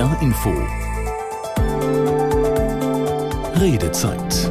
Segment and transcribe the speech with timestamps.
[0.00, 0.50] NDR Info
[3.60, 4.50] Redezeit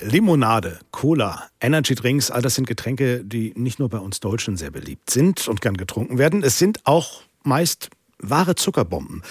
[0.00, 5.10] Limonade, Cola, Energydrinks, all das sind Getränke, die nicht nur bei uns Deutschen sehr beliebt
[5.10, 6.42] sind und gern getrunken werden.
[6.42, 9.22] Es sind auch meist wahre Zuckerbomben.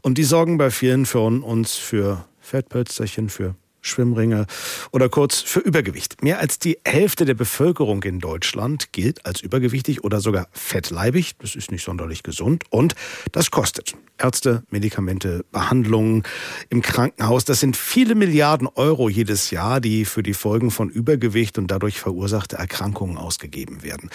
[0.00, 4.46] Und die sorgen bei vielen von uns für Fettpölsterchen, für Schwimmringe
[4.90, 6.22] oder kurz für Übergewicht.
[6.22, 11.36] Mehr als die Hälfte der Bevölkerung in Deutschland gilt als übergewichtig oder sogar fettleibig.
[11.38, 12.94] Das ist nicht sonderlich gesund und
[13.32, 13.94] das kostet.
[14.18, 16.24] Ärzte, Medikamente, Behandlungen
[16.68, 21.58] im Krankenhaus, das sind viele Milliarden Euro jedes Jahr, die für die Folgen von Übergewicht
[21.58, 24.10] und dadurch verursachte Erkrankungen ausgegeben werden.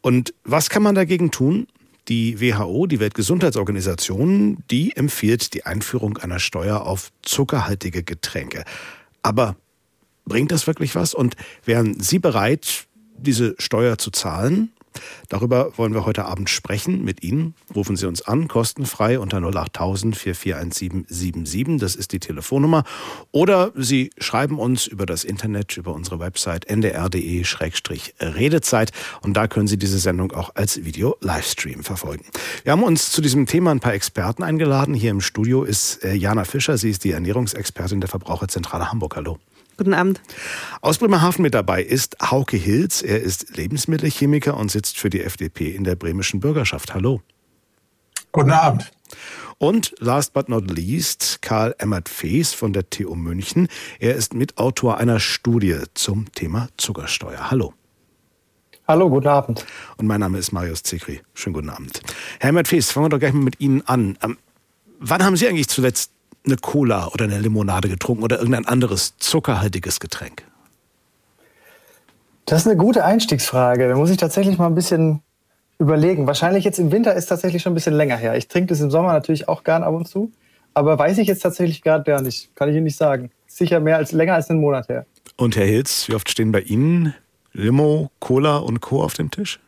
[0.00, 1.66] Und was kann man dagegen tun?
[2.08, 8.64] Die WHO, die Weltgesundheitsorganisation, die empfiehlt die Einführung einer Steuer auf zuckerhaltige Getränke.
[9.22, 9.56] Aber
[10.24, 11.14] bringt das wirklich was?
[11.14, 14.72] Und wären Sie bereit, diese Steuer zu zahlen?
[15.28, 17.54] Darüber wollen wir heute Abend sprechen mit Ihnen.
[17.74, 21.78] Rufen Sie uns an, kostenfrei unter 08000 441777.
[21.78, 22.84] Das ist die Telefonnummer.
[23.32, 28.92] Oder Sie schreiben uns über das Internet, über unsere Website ndr.de-redezeit.
[29.22, 32.24] Und da können Sie diese Sendung auch als Video-Livestream verfolgen.
[32.64, 34.94] Wir haben uns zu diesem Thema ein paar Experten eingeladen.
[34.94, 36.78] Hier im Studio ist äh, Jana Fischer.
[36.78, 39.16] Sie ist die Ernährungsexpertin der Verbraucherzentrale Hamburg.
[39.16, 39.38] Hallo.
[39.80, 40.20] Guten Abend.
[40.82, 43.00] Aus Bremerhaven mit dabei ist Hauke Hilz.
[43.00, 46.92] Er ist Lebensmittelchemiker und sitzt für die FDP in der bremischen Bürgerschaft.
[46.92, 47.22] Hallo.
[48.30, 48.92] Guten Abend.
[49.56, 53.68] Und last but not least, Karl Emmert Fees von der TU München.
[54.00, 57.50] Er ist Mitautor einer Studie zum Thema Zuckersteuer.
[57.50, 57.72] Hallo.
[58.86, 59.64] Hallo, guten Abend.
[59.96, 61.22] Und mein Name ist Marius Zekri.
[61.32, 62.02] Schönen guten Abend.
[62.38, 64.18] Herr Emmert Fees, fangen wir doch gleich mal mit Ihnen an.
[64.22, 64.36] Ähm,
[64.98, 66.12] wann haben Sie eigentlich zuletzt
[66.44, 70.44] eine Cola oder eine Limonade getrunken oder irgendein anderes zuckerhaltiges Getränk?
[72.46, 73.88] Das ist eine gute Einstiegsfrage.
[73.88, 75.22] Da muss ich tatsächlich mal ein bisschen
[75.78, 76.26] überlegen.
[76.26, 78.36] Wahrscheinlich jetzt im Winter ist tatsächlich schon ein bisschen länger her.
[78.36, 80.32] Ich trinke das im Sommer natürlich auch gern ab und zu.
[80.74, 82.54] Aber weiß ich jetzt tatsächlich gerade gar nicht.
[82.54, 83.30] Kann ich Ihnen nicht sagen.
[83.46, 85.06] Sicher mehr als länger als einen Monat her.
[85.36, 87.14] Und Herr Hilz, wie oft stehen bei Ihnen
[87.52, 89.02] Limo, Cola und Co.
[89.02, 89.58] auf dem Tisch?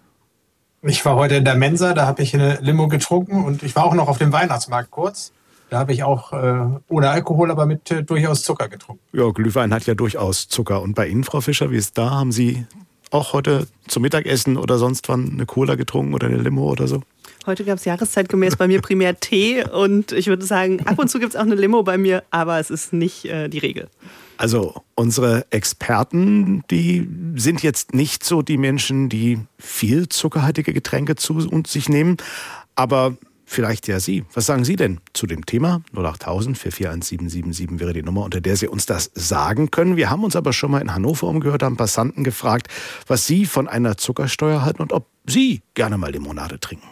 [0.82, 3.84] Ich war heute in der Mensa, da habe ich eine Limo getrunken und ich war
[3.84, 5.32] auch noch auf dem Weihnachtsmarkt kurz.
[5.72, 9.02] Da habe ich auch äh, ohne Alkohol, aber mit äh, durchaus Zucker getrunken.
[9.14, 10.82] Ja, Glühwein hat ja durchaus Zucker.
[10.82, 12.10] Und bei Ihnen, Frau Fischer, wie ist da?
[12.10, 12.66] Haben Sie
[13.10, 17.00] auch heute zum Mittagessen oder sonst wann eine Cola getrunken oder eine Limo oder so?
[17.46, 21.18] Heute gab es jahreszeitgemäß bei mir primär Tee und ich würde sagen, ab und zu
[21.18, 23.88] gibt es auch eine Limo bei mir, aber es ist nicht äh, die Regel.
[24.36, 31.40] Also unsere Experten, die sind jetzt nicht so die Menschen, die viel zuckerhaltige Getränke zu
[31.66, 32.18] sich nehmen,
[32.74, 33.16] aber
[33.52, 34.24] Vielleicht ja Sie.
[34.32, 35.82] Was sagen Sie denn zu dem Thema?
[35.94, 39.98] 08000 441777 wäre die Nummer, unter der Sie uns das sagen können.
[39.98, 42.68] Wir haben uns aber schon mal in Hannover umgehört, haben Passanten gefragt,
[43.06, 46.88] was Sie von einer Zuckersteuer halten und ob Sie gerne mal Limonade trinken.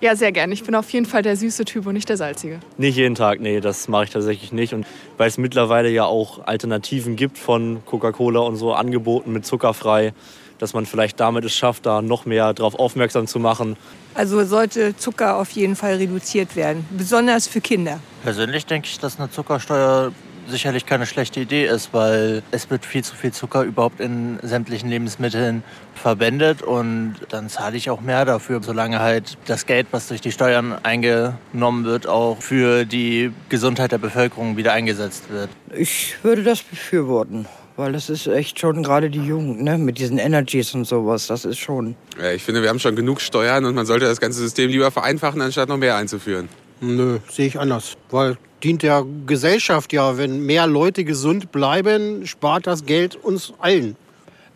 [0.00, 0.54] Ja, sehr gerne.
[0.54, 2.60] Ich bin auf jeden Fall der süße Typ und nicht der salzige.
[2.76, 4.74] Nicht jeden Tag, nee, das mache ich tatsächlich nicht.
[4.74, 10.12] Und weil es mittlerweile ja auch Alternativen gibt von Coca-Cola und so angeboten mit zuckerfrei,
[10.58, 13.76] dass man vielleicht damit es schafft, da noch mehr darauf aufmerksam zu machen.
[14.14, 18.00] Also sollte Zucker auf jeden Fall reduziert werden, besonders für Kinder.
[18.22, 20.12] Persönlich denke ich, dass eine Zuckersteuer
[20.48, 24.88] sicherlich keine schlechte Idee ist, weil es wird viel zu viel Zucker überhaupt in sämtlichen
[24.88, 25.62] Lebensmitteln
[25.94, 30.32] verwendet und dann zahle ich auch mehr dafür, solange halt das Geld, was durch die
[30.32, 35.50] Steuern eingenommen wird, auch für die Gesundheit der Bevölkerung wieder eingesetzt wird.
[35.74, 37.46] Ich würde das befürworten
[37.78, 39.78] weil das ist echt schon gerade die Jugend, ne?
[39.78, 41.94] Mit diesen Energies und sowas, das ist schon.
[42.20, 44.90] Ja, ich finde, wir haben schon genug Steuern und man sollte das ganze System lieber
[44.90, 46.48] vereinfachen, anstatt noch mehr einzuführen.
[46.80, 47.96] Nö, sehe ich anders.
[48.10, 53.96] Weil dient der Gesellschaft ja, wenn mehr Leute gesund bleiben, spart das Geld uns allen.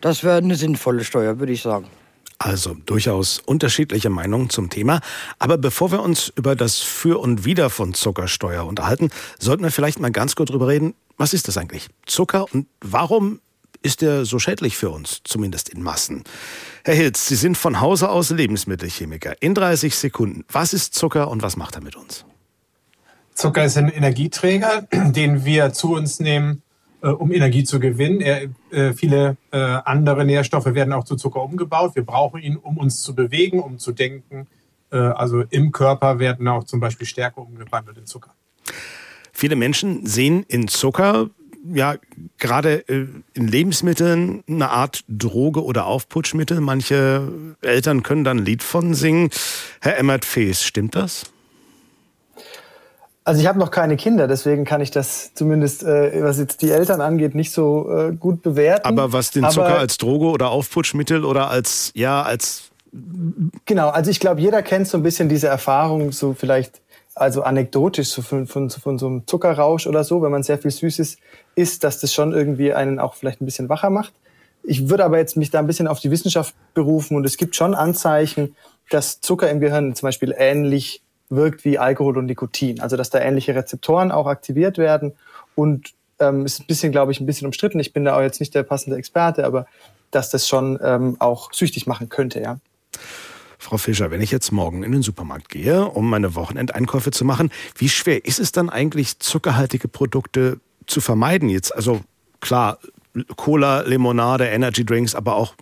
[0.01, 1.87] Das wäre eine sinnvolle Steuer, würde ich sagen.
[2.39, 4.99] Also durchaus unterschiedliche Meinungen zum Thema.
[5.39, 10.01] Aber bevor wir uns über das Für und Wider von Zuckersteuer unterhalten, sollten wir vielleicht
[10.01, 11.89] mal ganz kurz drüber reden, was ist das eigentlich?
[12.05, 13.39] Zucker und warum
[13.81, 16.23] ist er so schädlich für uns, zumindest in Massen?
[16.83, 19.41] Herr Hilz, Sie sind von Hause aus Lebensmittelchemiker.
[19.41, 22.25] In 30 Sekunden, was ist Zucker und was macht er mit uns?
[23.33, 26.61] Zucker ist ein Energieträger, den wir zu uns nehmen,
[27.01, 28.21] äh, um Energie zu gewinnen.
[28.21, 31.95] Er, äh, viele äh, andere Nährstoffe werden auch zu Zucker umgebaut.
[31.95, 34.47] Wir brauchen ihn, um uns zu bewegen, um zu denken.
[34.89, 38.35] Also im Körper werden auch zum Beispiel Stärke umgewandelt in Zucker.
[39.33, 41.29] Viele Menschen sehen in Zucker
[41.71, 41.95] ja
[42.37, 46.61] gerade äh, in Lebensmitteln eine Art Droge oder Aufputschmittel.
[46.61, 49.29] Manche Eltern können dann ein Lied von singen.
[49.81, 51.23] Herr Emmert Fees, stimmt das?
[53.25, 56.71] Also ich habe noch keine Kinder, deswegen kann ich das zumindest, äh, was jetzt die
[56.71, 58.85] Eltern angeht, nicht so äh, gut bewerten.
[58.85, 62.69] Aber was den Zucker Aber als Droge oder Aufputschmittel oder als ja als
[63.65, 66.81] Genau, also ich glaube, jeder kennt so ein bisschen diese Erfahrung, so vielleicht,
[67.15, 70.71] also anekdotisch so von, von, von so einem Zuckerrausch oder so, wenn man sehr viel
[70.71, 71.17] Süßes
[71.55, 74.13] isst, dass das schon irgendwie einen auch vielleicht ein bisschen wacher macht.
[74.63, 77.55] Ich würde aber jetzt mich da ein bisschen auf die Wissenschaft berufen und es gibt
[77.55, 78.55] schon Anzeichen,
[78.89, 82.79] dass Zucker im Gehirn zum Beispiel ähnlich wirkt wie Alkohol und Nikotin.
[82.79, 85.13] Also dass da ähnliche Rezeptoren auch aktiviert werden
[85.55, 87.79] und ähm, ist ein bisschen, glaube ich, ein bisschen umstritten.
[87.79, 89.65] Ich bin da auch jetzt nicht der passende Experte, aber
[90.11, 92.59] dass das schon ähm, auch süchtig machen könnte, ja.
[93.63, 97.49] Frau Fischer, wenn ich jetzt morgen in den Supermarkt gehe, um meine Wochenendeinkäufe zu machen,
[97.77, 101.73] wie schwer ist es dann eigentlich, zuckerhaltige Produkte zu vermeiden jetzt?
[101.73, 102.01] Also
[102.41, 102.77] klar,
[103.37, 105.55] Cola, Limonade, Energy Drinks, aber auch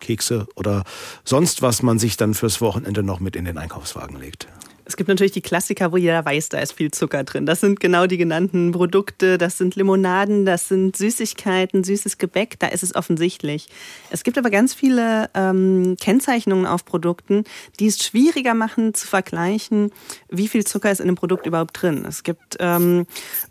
[0.00, 0.84] Kekse oder
[1.24, 4.48] sonst was man sich dann fürs Wochenende noch mit in den Einkaufswagen legt.
[4.86, 7.44] Es gibt natürlich die Klassiker, wo jeder weiß, da ist viel Zucker drin.
[7.44, 12.68] Das sind genau die genannten Produkte, das sind Limonaden, das sind Süßigkeiten, süßes Gebäck, da
[12.68, 13.68] ist es offensichtlich.
[14.10, 17.42] Es gibt aber ganz viele ähm, Kennzeichnungen auf Produkten,
[17.80, 19.90] die es schwieriger machen zu vergleichen,
[20.30, 22.04] wie viel Zucker ist in einem Produkt überhaupt drin.
[22.06, 23.06] Es gibt ähm,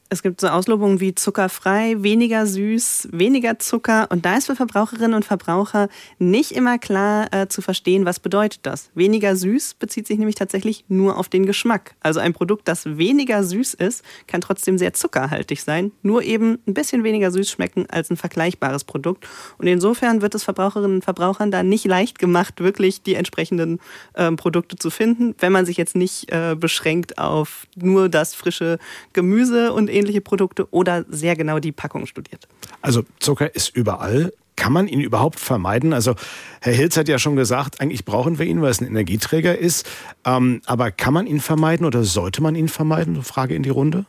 [0.10, 4.08] es gibt so Auslobungen wie zuckerfrei, weniger süß, weniger Zucker.
[4.12, 8.60] Und da ist für Verbraucherinnen und Verbraucher nicht immer klar äh, zu verstehen, was bedeutet
[8.64, 8.92] das.
[8.94, 11.96] Weniger süß bezieht sich nämlich tatsächlich nur auf den Geschmack.
[12.02, 16.76] Also ein Produkt, das weniger süß ist, kann trotzdem sehr zuckerhaltig sein, nur eben ein
[16.76, 19.28] bisschen weniger süß schmecken als ein vergleichbares Produkt.
[19.58, 23.80] Und insofern wird es Verbraucherinnen und Verbrauchern da nicht leicht gemacht, wirklich die entsprechenden
[24.14, 28.78] äh, Produkte zu finden, wenn man sich jetzt nicht äh, beschränkt auf nur das frische
[29.14, 32.48] Gemüse und ähnliche Produkte oder sehr genau die Packung studiert.
[32.82, 34.34] Also Zucker ist überall.
[34.56, 35.92] Kann man ihn überhaupt vermeiden?
[35.92, 36.16] Also
[36.62, 39.86] Herr Hilz hat ja schon gesagt, eigentlich brauchen wir ihn, weil es ein Energieträger ist.
[40.24, 43.22] Ähm, aber kann man ihn vermeiden oder sollte man ihn vermeiden?
[43.24, 44.06] Frage in die Runde.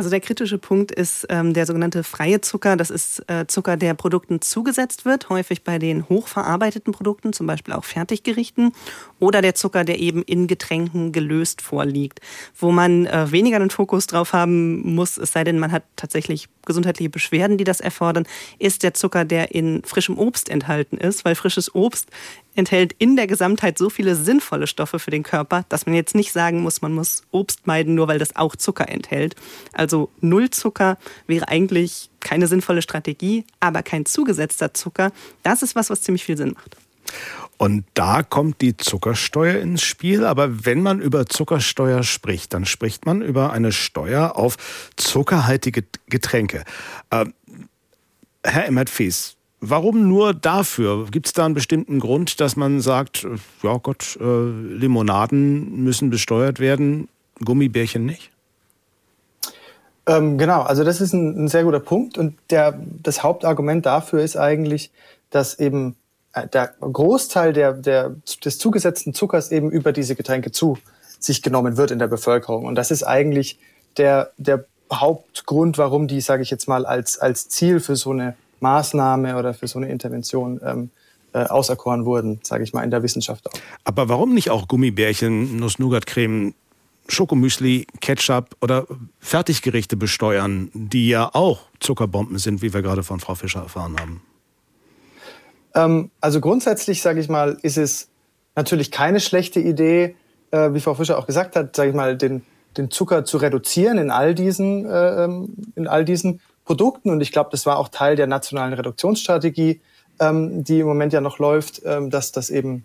[0.00, 2.78] Also der kritische Punkt ist ähm, der sogenannte freie Zucker.
[2.78, 7.74] Das ist äh, Zucker, der Produkten zugesetzt wird, häufig bei den hochverarbeiteten Produkten, zum Beispiel
[7.74, 8.72] auch Fertiggerichten,
[9.18, 12.22] oder der Zucker, der eben in Getränken gelöst vorliegt,
[12.58, 16.48] wo man äh, weniger den Fokus drauf haben muss, es sei denn, man hat tatsächlich
[16.64, 18.26] gesundheitliche Beschwerden, die das erfordern,
[18.58, 22.08] ist der Zucker, der in frischem Obst enthalten ist, weil frisches Obst
[22.54, 26.32] enthält in der Gesamtheit so viele sinnvolle Stoffe für den Körper, dass man jetzt nicht
[26.32, 29.36] sagen muss, man muss Obst meiden, nur weil das auch Zucker enthält.
[29.72, 29.89] Also
[30.20, 36.02] Null Zucker wäre eigentlich keine sinnvolle Strategie, aber kein zugesetzter Zucker, das ist was, was
[36.02, 36.76] ziemlich viel Sinn macht.
[37.56, 40.24] Und da kommt die Zuckersteuer ins Spiel.
[40.24, 44.56] Aber wenn man über Zuckersteuer spricht, dann spricht man über eine Steuer auf
[44.96, 46.64] zuckerhaltige Getränke.
[47.10, 47.26] Äh,
[48.42, 51.06] Herr Emmert-Fies, Warum nur dafür?
[51.10, 53.26] Gibt es da einen bestimmten Grund, dass man sagt,
[53.62, 57.08] ja Gott, äh, Limonaden müssen besteuert werden,
[57.44, 58.29] Gummibärchen nicht?
[60.06, 64.22] Ähm, genau, also das ist ein, ein, sehr guter Punkt und der, das Hauptargument dafür
[64.22, 64.90] ist eigentlich,
[65.30, 65.96] dass eben
[66.32, 70.78] äh, der Großteil der, der, des zugesetzten Zuckers eben über diese Getränke zu
[71.18, 72.64] sich genommen wird in der Bevölkerung.
[72.64, 73.58] Und das ist eigentlich
[73.98, 78.34] der, der Hauptgrund, warum die, sage ich jetzt mal, als, als Ziel für so eine
[78.60, 80.90] Maßnahme oder für so eine Intervention ähm,
[81.32, 83.58] äh, auserkoren wurden, sage ich mal, in der Wissenschaft auch.
[83.84, 86.54] Aber warum nicht auch Gummibärchen, Nuss-Nougat-Creme,
[87.10, 88.86] Schokomüsli, Ketchup oder
[89.18, 94.22] Fertiggerichte besteuern, die ja auch Zuckerbomben sind, wie wir gerade von Frau Fischer erfahren haben?
[95.74, 98.08] Ähm, also grundsätzlich, sage ich mal, ist es
[98.56, 100.16] natürlich keine schlechte Idee,
[100.50, 102.42] äh, wie Frau Fischer auch gesagt hat, sage ich mal, den,
[102.76, 107.10] den Zucker zu reduzieren in all diesen, äh, ähm, in all diesen Produkten.
[107.10, 109.80] Und ich glaube, das war auch Teil der nationalen Reduktionsstrategie,
[110.20, 112.84] ähm, die im Moment ja noch läuft, ähm, dass das eben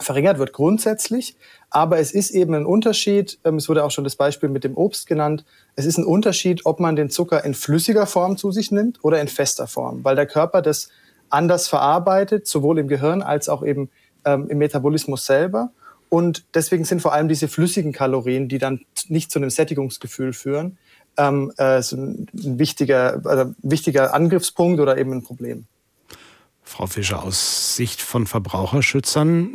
[0.00, 1.36] verringert wird grundsätzlich.
[1.70, 4.76] Aber es ist eben ein Unterschied, ähm, es wurde auch schon das Beispiel mit dem
[4.76, 5.44] Obst genannt,
[5.76, 9.20] es ist ein Unterschied, ob man den Zucker in flüssiger Form zu sich nimmt oder
[9.20, 10.88] in fester Form, weil der Körper das
[11.28, 13.90] anders verarbeitet, sowohl im Gehirn als auch eben
[14.24, 15.70] ähm, im Metabolismus selber.
[16.08, 20.76] Und deswegen sind vor allem diese flüssigen Kalorien, die dann nicht zu einem Sättigungsgefühl führen,
[21.16, 25.66] ähm, äh, so ein wichtiger, äh, wichtiger Angriffspunkt oder eben ein Problem.
[26.62, 29.50] Frau Fischer, aus Sicht von Verbraucherschützern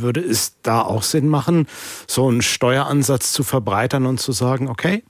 [0.00, 1.66] würde es da auch Sinn machen,
[2.06, 5.02] so einen Steueransatz zu verbreitern und zu sagen, okay,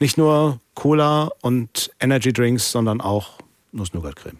[0.00, 3.38] nicht nur Cola und Energy Drinks, sondern auch
[3.72, 4.38] Nuss-Nougat-Creme?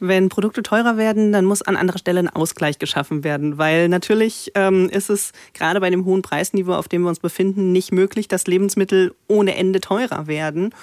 [0.00, 4.50] wenn Produkte teurer werden, dann muss an anderer Stelle ein Ausgleich geschaffen werden, weil natürlich
[4.54, 8.26] ähm, ist es gerade bei dem hohen Preisniveau, auf dem wir uns befinden, nicht möglich,
[8.26, 10.74] dass Lebensmittel ohne Ende teurer werden.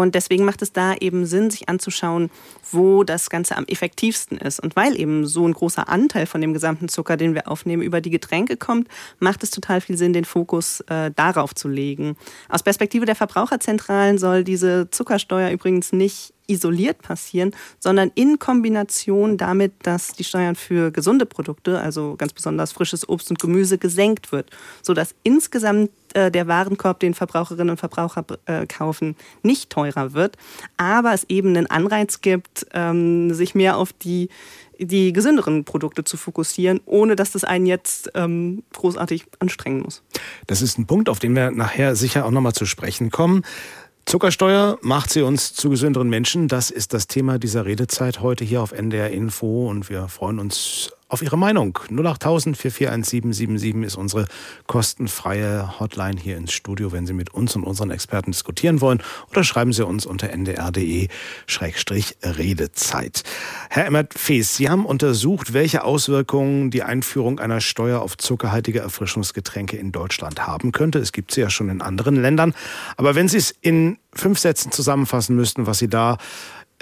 [0.00, 2.30] Und deswegen macht es da eben Sinn, sich anzuschauen,
[2.70, 4.60] wo das Ganze am effektivsten ist.
[4.60, 8.00] Und weil eben so ein großer Anteil von dem gesamten Zucker, den wir aufnehmen, über
[8.00, 12.16] die Getränke kommt, macht es total viel Sinn, den Fokus äh, darauf zu legen.
[12.48, 19.72] Aus Perspektive der Verbraucherzentralen soll diese Zuckersteuer übrigens nicht isoliert passieren, sondern in Kombination damit,
[19.82, 24.50] dass die Steuern für gesunde Produkte, also ganz besonders frisches Obst und Gemüse, gesenkt wird,
[24.82, 30.36] sodass insgesamt äh, der Warenkorb, den Verbraucherinnen und Verbraucher äh, kaufen, nicht teurer wird,
[30.76, 34.28] aber es eben einen Anreiz gibt, ähm, sich mehr auf die
[34.78, 40.02] die gesünderen Produkte zu fokussieren, ohne dass das einen jetzt ähm, großartig anstrengen muss.
[40.46, 43.42] Das ist ein Punkt, auf den wir nachher sicher auch nochmal zu sprechen kommen.
[44.04, 46.48] Zuckersteuer macht sie uns zu gesünderen Menschen.
[46.48, 50.90] Das ist das Thema dieser Redezeit heute hier auf NDR Info und wir freuen uns
[51.12, 51.78] auf Ihre Meinung.
[51.90, 54.24] 08000 441777 ist unsere
[54.66, 59.02] kostenfreie Hotline hier ins Studio, wenn Sie mit uns und unseren Experten diskutieren wollen.
[59.30, 63.22] Oder schreiben Sie uns unter ndr.de-redezeit.
[63.68, 69.92] Herr Emmert-Fees, Sie haben untersucht, welche Auswirkungen die Einführung einer Steuer auf zuckerhaltige Erfrischungsgetränke in
[69.92, 70.98] Deutschland haben könnte.
[70.98, 72.54] Es gibt sie ja schon in anderen Ländern.
[72.96, 76.16] Aber wenn Sie es in fünf Sätzen zusammenfassen müssten, was Sie da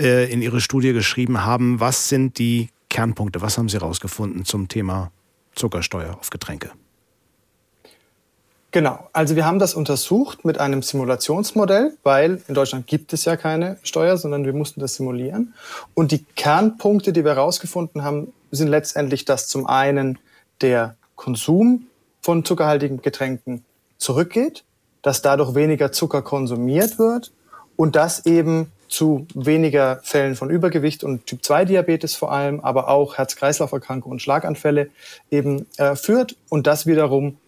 [0.01, 3.41] äh, in Ihre Studie geschrieben haben, was sind die Kernpunkte.
[3.41, 5.11] Was haben Sie herausgefunden zum Thema
[5.55, 6.71] Zuckersteuer auf Getränke?
[8.73, 13.37] Genau, also wir haben das untersucht mit einem Simulationsmodell, weil in Deutschland gibt es ja
[13.37, 15.55] keine Steuer, sondern wir mussten das simulieren.
[15.95, 20.19] Und die Kernpunkte, die wir herausgefunden haben, sind letztendlich, dass zum einen
[20.61, 21.87] der Konsum
[22.21, 23.65] von zuckerhaltigen Getränken
[23.99, 24.63] zurückgeht,
[25.03, 27.33] dass dadurch weniger Zucker konsumiert wird
[27.75, 34.15] und dass eben zu weniger Fällen von Übergewicht und Typ-2-Diabetes vor allem, aber auch Herz-Kreislauf-Erkrankungen
[34.15, 34.91] und Schlaganfälle
[35.31, 37.39] eben äh, führt und das wiederum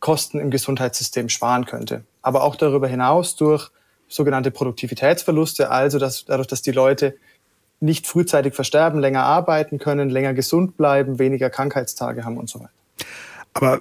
[0.00, 2.02] Kosten im Gesundheitssystem sparen könnte.
[2.20, 3.70] Aber auch darüber hinaus durch
[4.08, 7.14] sogenannte Produktivitätsverluste, also dass, dadurch, dass die Leute
[7.80, 12.70] nicht frühzeitig versterben, länger arbeiten können, länger gesund bleiben, weniger Krankheitstage haben und so weiter.
[13.54, 13.80] Aber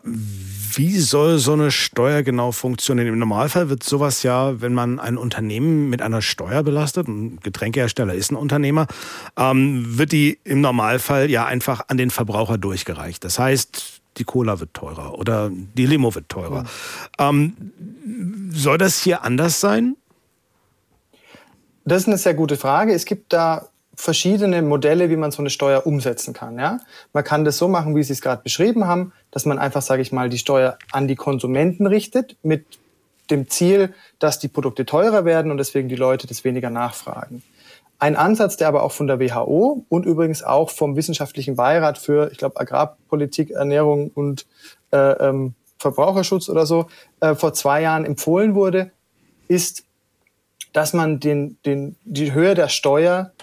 [0.77, 3.07] wie soll so eine Steuer genau funktionieren?
[3.07, 8.13] Im Normalfall wird sowas ja, wenn man ein Unternehmen mit einer Steuer belastet, ein Getränkehersteller
[8.13, 8.87] ist ein Unternehmer,
[9.37, 13.23] ähm, wird die im Normalfall ja einfach an den Verbraucher durchgereicht.
[13.23, 16.65] Das heißt, die Cola wird teurer oder die Limo wird teurer.
[17.19, 17.29] Ja.
[17.29, 17.55] Ähm,
[18.51, 19.95] soll das hier anders sein?
[21.85, 22.93] Das ist eine sehr gute Frage.
[22.93, 26.57] Es gibt da verschiedene Modelle, wie man so eine Steuer umsetzen kann.
[26.57, 26.79] Ja?
[27.13, 30.01] Man kann das so machen, wie Sie es gerade beschrieben haben, dass man einfach, sage
[30.01, 32.65] ich mal, die Steuer an die Konsumenten richtet mit
[33.29, 37.43] dem Ziel, dass die Produkte teurer werden und deswegen die Leute das weniger nachfragen.
[37.99, 42.31] Ein Ansatz, der aber auch von der WHO und übrigens auch vom Wissenschaftlichen Beirat für,
[42.31, 44.47] ich glaube, Agrarpolitik, Ernährung und
[44.91, 46.87] äh, ähm, Verbraucherschutz oder so
[47.19, 48.91] äh, vor zwei Jahren empfohlen wurde,
[49.47, 49.83] ist,
[50.73, 53.33] dass man den, den, die Höhe der Steuer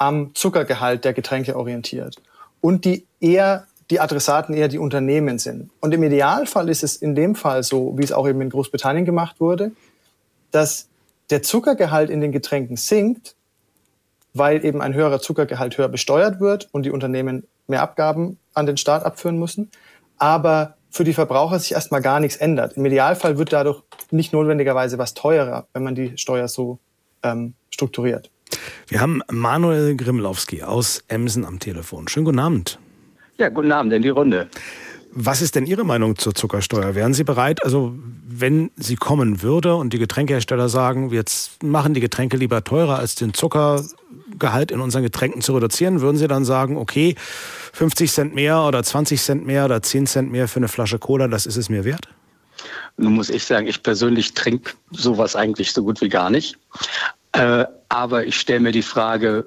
[0.00, 2.16] am Zuckergehalt der Getränke orientiert
[2.62, 5.70] und die eher die Adressaten eher die Unternehmen sind.
[5.80, 9.04] Und im Idealfall ist es in dem Fall so, wie es auch eben in Großbritannien
[9.04, 9.72] gemacht wurde,
[10.52, 10.88] dass
[11.28, 13.34] der Zuckergehalt in den Getränken sinkt,
[14.32, 18.78] weil eben ein höherer Zuckergehalt höher besteuert wird und die Unternehmen mehr Abgaben an den
[18.78, 19.70] Staat abführen müssen.
[20.16, 22.76] Aber für die Verbraucher sich erstmal gar nichts ändert.
[22.76, 26.78] Im Idealfall wird dadurch nicht notwendigerweise was teurer, wenn man die Steuer so
[27.22, 28.30] ähm, strukturiert.
[28.88, 32.08] Wir haben Manuel Grimlowski aus Emsen am Telefon.
[32.08, 32.78] Schönen guten Abend.
[33.38, 34.48] Ja, guten Abend in die Runde.
[35.12, 36.94] Was ist denn Ihre Meinung zur Zuckersteuer?
[36.94, 37.94] Wären Sie bereit, also
[38.40, 41.24] wenn sie kommen würde und die Getränkehersteller sagen, wir
[41.62, 46.28] machen die Getränke lieber teurer als den Zuckergehalt in unseren Getränken zu reduzieren, würden Sie
[46.28, 47.16] dann sagen, okay,
[47.72, 51.28] 50 Cent mehr oder 20 Cent mehr oder 10 Cent mehr für eine Flasche Cola,
[51.28, 52.08] das ist es mir wert?
[52.96, 56.58] Nun muss ich sagen, ich persönlich trinke sowas eigentlich so gut wie gar nicht.
[57.32, 59.46] Äh, aber ich stelle mir die Frage,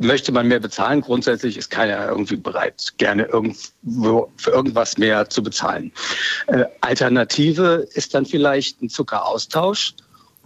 [0.00, 1.00] möchte man mehr bezahlen?
[1.00, 5.92] Grundsätzlich ist keiner irgendwie bereit, gerne irgendwo für irgendwas mehr zu bezahlen.
[6.46, 9.94] Äh, Alternative ist dann vielleicht ein Zuckeraustausch.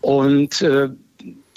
[0.00, 0.88] Und äh,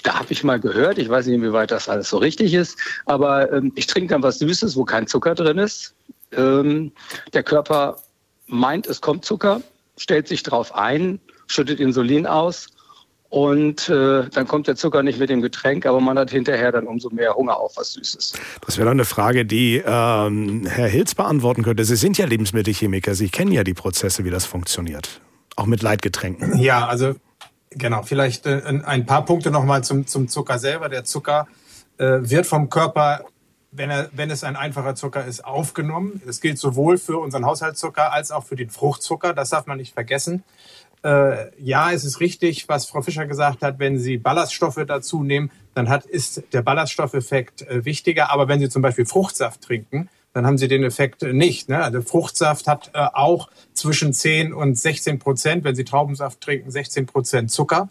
[0.02, 3.52] da habe ich mal gehört, ich weiß nicht, inwieweit das alles so richtig ist, aber
[3.52, 5.94] ähm, ich trinke dann was Süßes, wo kein Zucker drin ist.
[6.32, 6.92] Ähm,
[7.32, 7.98] der Körper
[8.46, 9.62] meint, es kommt Zucker,
[9.96, 12.68] stellt sich drauf ein, schüttet Insulin aus
[13.28, 16.86] und äh, dann kommt der Zucker nicht mit dem Getränk, aber man hat hinterher dann
[16.86, 18.34] umso mehr Hunger auf was Süßes.
[18.64, 21.84] Das wäre dann eine Frage, die ähm, Herr Hilz beantworten könnte.
[21.84, 25.20] Sie sind ja Lebensmittelchemiker, Sie kennen ja die Prozesse, wie das funktioniert.
[25.56, 26.58] Auch mit Leitgetränken.
[26.58, 27.14] Ja, also
[27.70, 30.88] genau, vielleicht äh, ein paar Punkte nochmal zum, zum Zucker selber.
[30.88, 31.46] Der Zucker
[31.98, 33.24] äh, wird vom Körper,
[33.72, 36.20] wenn, er, wenn es ein einfacher Zucker ist, aufgenommen.
[36.24, 39.32] Das gilt sowohl für unseren Haushaltszucker als auch für den Fruchtzucker.
[39.32, 40.44] Das darf man nicht vergessen.
[41.06, 45.52] Äh, ja, es ist richtig, was Frau Fischer gesagt hat, wenn Sie Ballaststoffe dazu nehmen,
[45.72, 48.32] dann hat, ist der Ballaststoffeffekt äh, wichtiger.
[48.32, 51.68] Aber wenn Sie zum Beispiel Fruchtsaft trinken, dann haben Sie den Effekt nicht.
[51.68, 51.80] Ne?
[51.80, 57.06] Also Fruchtsaft hat äh, auch zwischen 10 und 16 Prozent, wenn Sie Traubensaft trinken, 16
[57.06, 57.88] Prozent Zucker,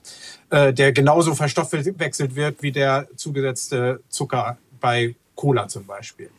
[0.50, 6.30] äh, der genauso verstoffwechselt wird wie der zugesetzte Zucker bei Cola zum Beispiel.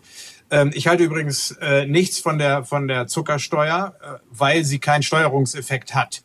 [0.51, 5.03] Ähm, ich halte übrigens äh, nichts von der, von der Zuckersteuer, äh, weil sie keinen
[5.03, 6.23] Steuerungseffekt hat.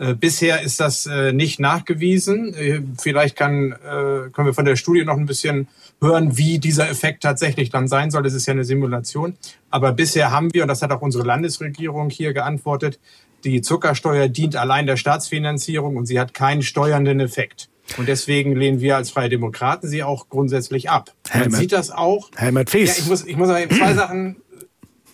[0.00, 2.54] Äh, bisher ist das äh, nicht nachgewiesen.
[2.54, 5.68] Äh, vielleicht kann, können wir von der Studie noch ein bisschen
[6.00, 8.22] hören, wie dieser Effekt tatsächlich dann sein soll.
[8.22, 9.36] Das ist ja eine Simulation.
[9.68, 12.98] Aber bisher haben wir, und das hat auch unsere Landesregierung hier geantwortet,
[13.44, 17.68] die Zuckersteuer dient allein der Staatsfinanzierung und sie hat keinen steuernden Effekt.
[17.96, 21.12] Und deswegen lehnen wir als Freie Demokraten sie auch grundsätzlich ab.
[21.34, 22.30] Man sieht das auch.
[22.36, 22.96] Helmut Fies.
[22.96, 24.36] Ja, ich muss, ich muss aber eben zwei Sachen,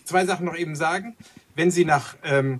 [0.05, 1.15] zwei Sachen noch eben sagen.
[1.55, 2.59] Wenn Sie nach ähm,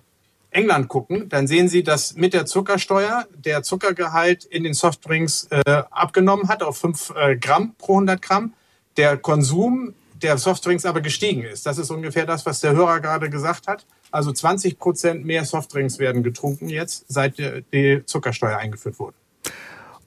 [0.58, 5.84] England gucken, dann sehen Sie, dass mit der Zuckersteuer der Zuckergehalt in den Softdrinks äh,
[5.92, 8.54] abgenommen hat auf 5 äh, Gramm pro 100 Gramm.
[8.98, 11.68] Der Konsum der Softdrinks aber gestiegen ist.
[11.68, 13.86] Das ist ungefähr das, was der Hörer gerade gesagt hat.
[14.10, 19.16] Also 20 Prozent mehr Softdrinks werden getrunken jetzt, seit die Zuckersteuer eingeführt wurde.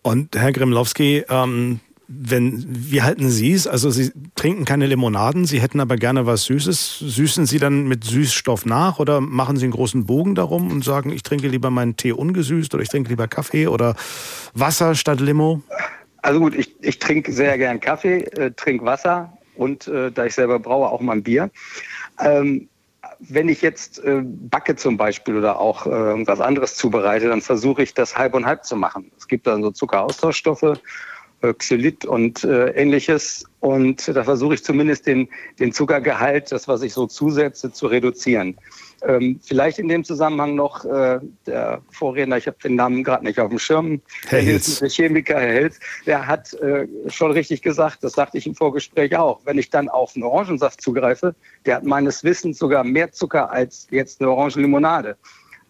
[0.03, 1.79] Und Herr Grimlowski, ähm,
[2.13, 3.69] wenn, wie halten Sie es?
[3.69, 6.99] Also Sie trinken keine Limonaden, Sie hätten aber gerne was Süßes.
[6.99, 11.11] Süßen Sie dann mit Süßstoff nach oder machen Sie einen großen Bogen darum und sagen,
[11.13, 13.95] ich trinke lieber meinen Tee ungesüßt oder ich trinke lieber Kaffee oder
[14.55, 15.63] Wasser statt Limo?
[16.23, 20.35] Also gut, ich, ich trinke sehr gern Kaffee, äh, trinke Wasser und äh, da ich
[20.35, 21.51] selber braue, auch mal ein Bier.
[22.19, 22.69] Ähm,
[23.21, 27.85] wenn ich jetzt äh, backe zum Beispiel oder auch äh, irgendwas anderes zubereite, dann versuche
[27.85, 29.13] ich das halb und halb zu machen.
[29.17, 30.81] Es gibt dann so Zuckeraustauschstoffe
[31.41, 33.45] Xylit und äh, ähnliches.
[33.61, 35.29] Und da versuche ich zumindest den,
[35.59, 38.57] den Zuckergehalt, das, was ich so zusetze, zu reduzieren.
[39.03, 43.39] Ähm, vielleicht in dem Zusammenhang noch äh, der Vorredner, ich habe den Namen gerade nicht
[43.39, 44.79] auf dem Schirm, Herr Hilz.
[44.79, 49.17] der Chemiker Herr Hilz, der hat äh, schon richtig gesagt, das sagte ich im Vorgespräch
[49.17, 53.51] auch, wenn ich dann auf einen Orangensaft zugreife, der hat meines Wissens sogar mehr Zucker
[53.51, 55.17] als jetzt eine Orangenlimonade.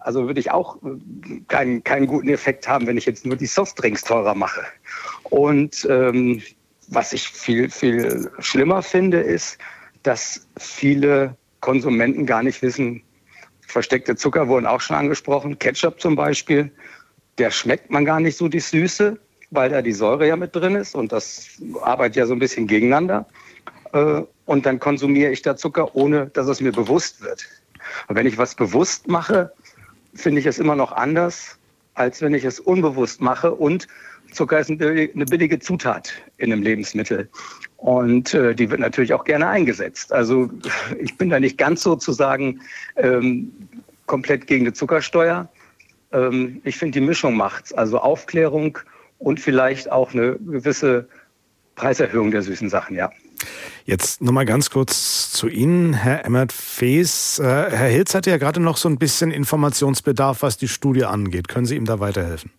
[0.01, 3.47] Also würde ich auch äh, keinen, keinen guten Effekt haben, wenn ich jetzt nur die
[3.47, 4.63] Softdrinks teurer mache.
[5.25, 6.43] Und ähm,
[6.89, 9.59] was ich viel, viel schlimmer finde, ist,
[10.03, 13.03] dass viele Konsumenten gar nicht wissen,
[13.61, 16.71] versteckte Zucker wurden auch schon angesprochen, Ketchup zum Beispiel,
[17.39, 19.19] der schmeckt man gar nicht so die Süße,
[19.51, 21.49] weil da die Säure ja mit drin ist und das
[21.83, 23.27] arbeitet ja so ein bisschen gegeneinander.
[23.93, 27.47] Äh, und dann konsumiere ich da Zucker, ohne dass es mir bewusst wird.
[28.09, 29.53] Und wenn ich was bewusst mache,
[30.15, 31.59] finde ich es immer noch anders,
[31.95, 33.55] als wenn ich es unbewusst mache.
[33.55, 33.87] Und
[34.33, 37.29] Zucker ist eine billige Zutat in einem Lebensmittel.
[37.77, 40.13] Und äh, die wird natürlich auch gerne eingesetzt.
[40.13, 40.51] Also
[40.99, 42.61] ich bin da nicht ganz sozusagen
[42.97, 43.51] ähm,
[44.07, 45.49] komplett gegen eine Zuckersteuer.
[46.13, 47.73] Ähm, ich finde, die Mischung macht's.
[47.73, 48.79] Also Aufklärung
[49.19, 51.09] und vielleicht auch eine gewisse
[51.75, 53.11] Preiserhöhung der süßen Sachen, ja.
[53.87, 57.39] Jetzt nochmal ganz kurz zu Ihnen, Herr Emmert Fees.
[57.39, 61.49] Äh, Herr Hilz hatte ja gerade noch so ein bisschen Informationsbedarf, was die Studie angeht.
[61.49, 62.51] Können Sie ihm da weiterhelfen?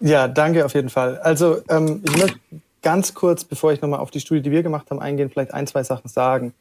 [0.00, 1.18] Ja, danke auf jeden Fall.
[1.18, 2.38] Also ähm, ich möchte
[2.82, 5.66] ganz kurz, bevor ich nochmal auf die Studie, die wir gemacht haben, eingehen, vielleicht ein,
[5.66, 6.52] zwei Sachen sagen.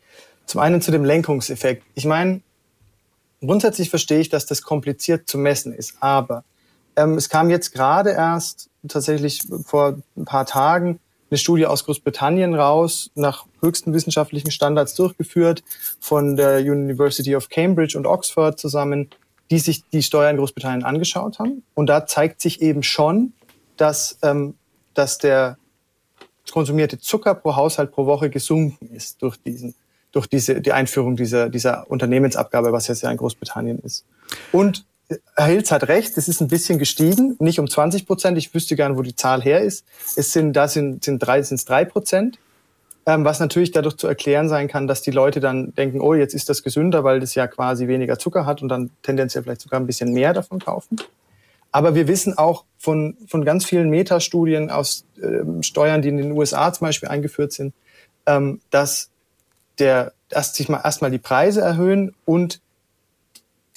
[0.45, 1.83] Zum einen zu dem Lenkungseffekt.
[1.95, 2.41] Ich meine,
[3.41, 6.43] grundsätzlich verstehe ich, dass das kompliziert zu messen ist, aber
[6.95, 10.99] ähm, es kam jetzt gerade erst tatsächlich vor ein paar Tagen
[11.31, 15.63] eine Studie aus Großbritannien raus, nach höchsten wissenschaftlichen Standards durchgeführt,
[15.99, 19.09] von der University of Cambridge und Oxford zusammen,
[19.49, 21.63] die sich die Steuern in Großbritannien angeschaut haben.
[21.73, 23.33] Und da zeigt sich eben schon,
[23.77, 24.55] dass, ähm,
[24.93, 25.57] dass der
[26.51, 29.73] konsumierte Zucker pro Haushalt pro Woche gesunken ist durch diesen
[30.11, 34.05] durch diese, die Einführung dieser, dieser Unternehmensabgabe, was jetzt ja in Großbritannien ist.
[34.51, 34.85] Und
[35.35, 38.37] Herr Hilz hat recht, es ist ein bisschen gestiegen, nicht um 20 Prozent.
[38.37, 39.85] Ich wüsste gern, wo die Zahl her ist.
[40.15, 42.39] Es sind, da sind, sind drei, sind es drei Prozent.
[43.05, 46.35] Ähm, was natürlich dadurch zu erklären sein kann, dass die Leute dann denken, oh, jetzt
[46.35, 49.79] ist das gesünder, weil das ja quasi weniger Zucker hat und dann tendenziell vielleicht sogar
[49.79, 50.97] ein bisschen mehr davon kaufen.
[51.71, 56.31] Aber wir wissen auch von, von ganz vielen Metastudien aus ähm, Steuern, die in den
[56.33, 57.73] USA zum Beispiel eingeführt sind,
[58.27, 59.09] ähm, dass
[59.79, 62.59] der, dass sich mal erstmal die Preise erhöhen und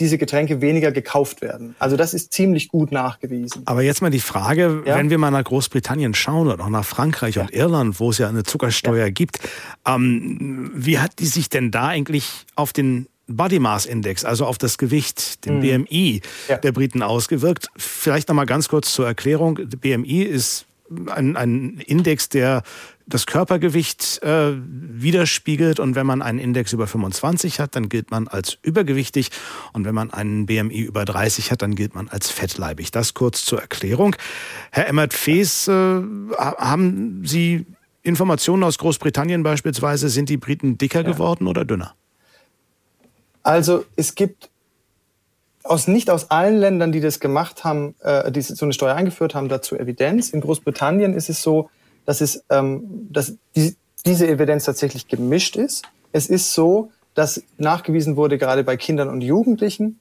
[0.01, 1.77] diese Getränke weniger gekauft werden.
[1.79, 3.63] Also das ist ziemlich gut nachgewiesen.
[3.67, 4.97] Aber jetzt mal die Frage, ja?
[4.97, 7.43] wenn wir mal nach Großbritannien schauen oder auch nach Frankreich ja.
[7.43, 9.11] und Irland, wo es ja eine Zuckersteuer ja.
[9.11, 9.39] gibt,
[9.87, 14.59] ähm, wie hat die sich denn da eigentlich auf den Body Mass Index, also auf
[14.59, 15.85] das Gewicht, den mhm.
[15.87, 16.21] BMI
[16.63, 17.69] der Briten ausgewirkt?
[17.77, 19.55] Vielleicht noch mal ganz kurz zur Erklärung.
[19.55, 20.67] BMI ist
[21.09, 22.63] ein, ein Index, der
[23.07, 25.79] das Körpergewicht äh, widerspiegelt.
[25.79, 29.31] Und wenn man einen Index über 25 hat, dann gilt man als übergewichtig.
[29.73, 32.91] Und wenn man einen BMI über 30 hat, dann gilt man als fettleibig.
[32.91, 34.17] Das kurz zur Erklärung.
[34.71, 35.73] Herr Emmert-Fees, äh,
[36.39, 37.67] haben Sie
[38.03, 40.09] Informationen aus Großbritannien beispielsweise?
[40.09, 41.11] Sind die Briten dicker ja.
[41.11, 41.95] geworden oder dünner?
[43.43, 44.51] Also es gibt
[45.65, 49.35] aus nicht aus allen Ländern, die das gemacht haben, äh, die so eine Steuer eingeführt
[49.35, 50.31] haben, dazu Evidenz.
[50.31, 51.71] In Großbritannien ist es so,
[52.05, 53.75] dass, es, ähm, dass die,
[54.05, 55.83] diese Evidenz tatsächlich gemischt ist.
[56.13, 60.01] Es ist so, dass nachgewiesen wurde, gerade bei Kindern und Jugendlichen,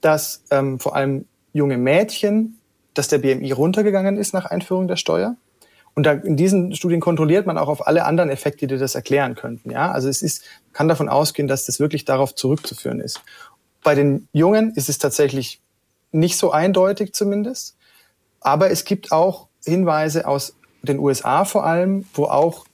[0.00, 2.58] dass ähm, vor allem junge Mädchen,
[2.94, 5.36] dass der BMI runtergegangen ist nach Einführung der Steuer.
[5.94, 9.36] Und da, in diesen Studien kontrolliert man auch auf alle anderen Effekte, die das erklären
[9.36, 9.70] könnten.
[9.70, 13.20] Ja, also es ist, kann davon ausgehen, dass das wirklich darauf zurückzuführen ist.
[13.84, 15.60] Bei den Jungen ist es tatsächlich
[16.10, 17.76] nicht so eindeutig zumindest.
[18.40, 22.66] Aber es gibt auch Hinweise aus den USA vor allem, wo auch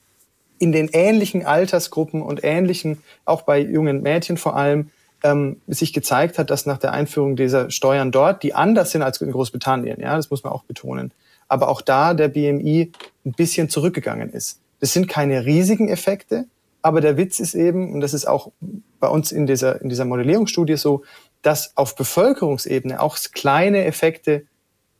[0.59, 4.91] in den ähnlichen Altersgruppen und ähnlichen, auch bei jungen Mädchen vor allem,
[5.23, 9.21] ähm, sich gezeigt hat, dass nach der Einführung dieser Steuern dort, die anders sind als
[9.21, 11.13] in Großbritannien, ja, das muss man auch betonen,
[11.49, 12.93] aber auch da der BMI
[13.25, 14.61] ein bisschen zurückgegangen ist.
[14.81, 16.47] Das sind keine riesigen Effekte,
[16.83, 18.51] aber der Witz ist eben, und das ist auch
[19.01, 21.03] bei uns in dieser, in dieser Modellierungsstudie so,
[21.43, 24.45] dass auf Bevölkerungsebene auch kleine Effekte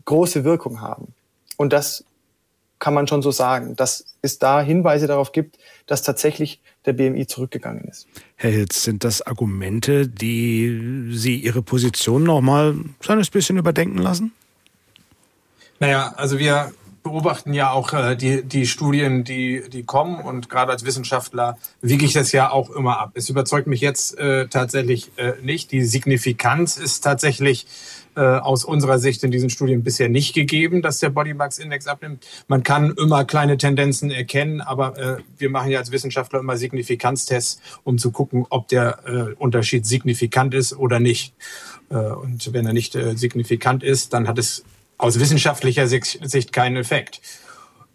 [0.07, 1.15] große Wirkung haben.
[1.57, 2.05] Und das
[2.79, 7.27] kann man schon so sagen, dass es da Hinweise darauf gibt, dass tatsächlich der BMI
[7.27, 8.09] zurückgegangen ist.
[8.37, 13.99] Herr Hilz, sind das Argumente, die Sie Ihre Position noch mal ein kleines bisschen überdenken
[13.99, 14.33] lassen?
[15.79, 20.73] Naja, also wir beobachten ja auch äh, die, die Studien, die, die kommen und gerade
[20.73, 23.13] als Wissenschaftler wiege ich das ja auch immer ab.
[23.15, 25.73] Es überzeugt mich jetzt äh, tatsächlich äh, nicht.
[25.73, 27.67] Die Signifikanz ist tatsächlich
[28.17, 31.87] äh, aus unserer Sicht in diesen Studien bisher nicht gegeben, dass der Body Mass Index
[31.87, 32.27] abnimmt.
[32.49, 37.61] Man kann immer kleine Tendenzen erkennen, aber äh, wir machen ja als Wissenschaftler immer Signifikanztests,
[37.85, 41.35] um zu gucken, ob der äh, Unterschied signifikant ist oder nicht.
[41.89, 44.65] Äh, und wenn er nicht äh, signifikant ist, dann hat es
[45.01, 47.21] aus wissenschaftlicher Sicht keinen Effekt.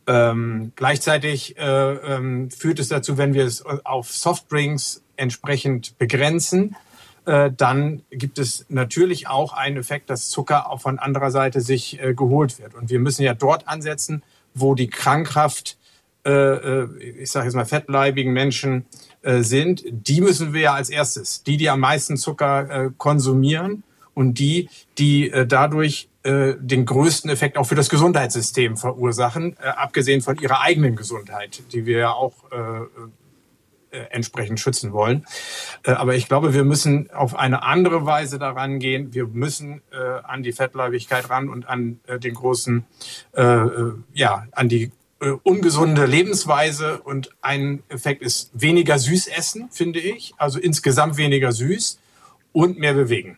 [0.08, 6.76] Ähm, gleichzeitig äh, ähm, führt es dazu, wenn wir es auf Softdrinks entsprechend begrenzen,
[7.26, 12.02] äh, dann gibt es natürlich auch einen Effekt, dass Zucker auch von anderer Seite sich
[12.02, 12.76] äh, geholt wird.
[12.76, 14.22] Und wir müssen ja dort ansetzen,
[14.54, 15.78] wo die krankhaft,
[16.24, 18.86] äh, äh ich sage jetzt mal fettleibigen Menschen
[19.24, 19.84] äh, sind.
[19.88, 23.84] Die müssen wir ja als erstes, die, die am meisten Zucker konsumieren
[24.16, 30.62] und die, die dadurch den größten Effekt auch für das Gesundheitssystem verursachen, abgesehen von ihrer
[30.62, 32.34] eigenen Gesundheit, die wir ja auch
[33.96, 35.26] äh, entsprechend schützen wollen.
[35.84, 39.14] Äh, aber ich glaube, wir müssen auf eine andere Weise daran gehen.
[39.14, 42.86] Wir müssen äh, an die Fettleibigkeit ran und an den großen,
[44.14, 44.92] ja, an die
[45.44, 50.34] ungesunde Lebensweise und ein Effekt ist weniger süß essen, finde ich.
[50.38, 52.00] Also insgesamt weniger süß
[52.56, 53.38] und mehr bewegen.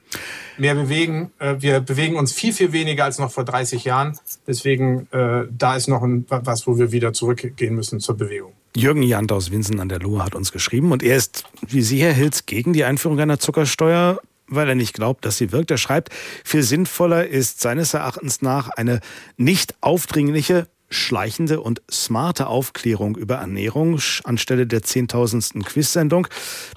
[0.60, 1.32] Mehr bewegen.
[1.60, 4.18] Wir bewegen uns viel, viel weniger als noch vor 30 Jahren.
[4.46, 8.54] Deswegen, da ist noch ein, was, wo wir wieder zurückgehen müssen zur Bewegung.
[8.76, 12.00] Jürgen Jant aus Winsen an der Lohe hat uns geschrieben und er ist, wie Sie,
[12.02, 15.72] Herr Hilz, gegen die Einführung einer Zuckersteuer, weil er nicht glaubt, dass sie wirkt.
[15.72, 16.10] Er schreibt,
[16.44, 19.00] viel sinnvoller ist seines Erachtens nach eine
[19.36, 26.28] nicht aufdringliche, schleichende und smarte Aufklärung über Ernährung anstelle der zehntausendsten Quiz-Sendung.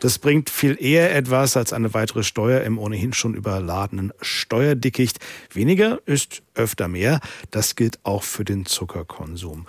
[0.01, 5.19] Das bringt viel eher etwas als eine weitere Steuer im ohnehin schon überladenen Steuerdickicht.
[5.53, 7.21] Weniger ist öfter mehr.
[7.51, 9.67] Das gilt auch für den Zuckerkonsum.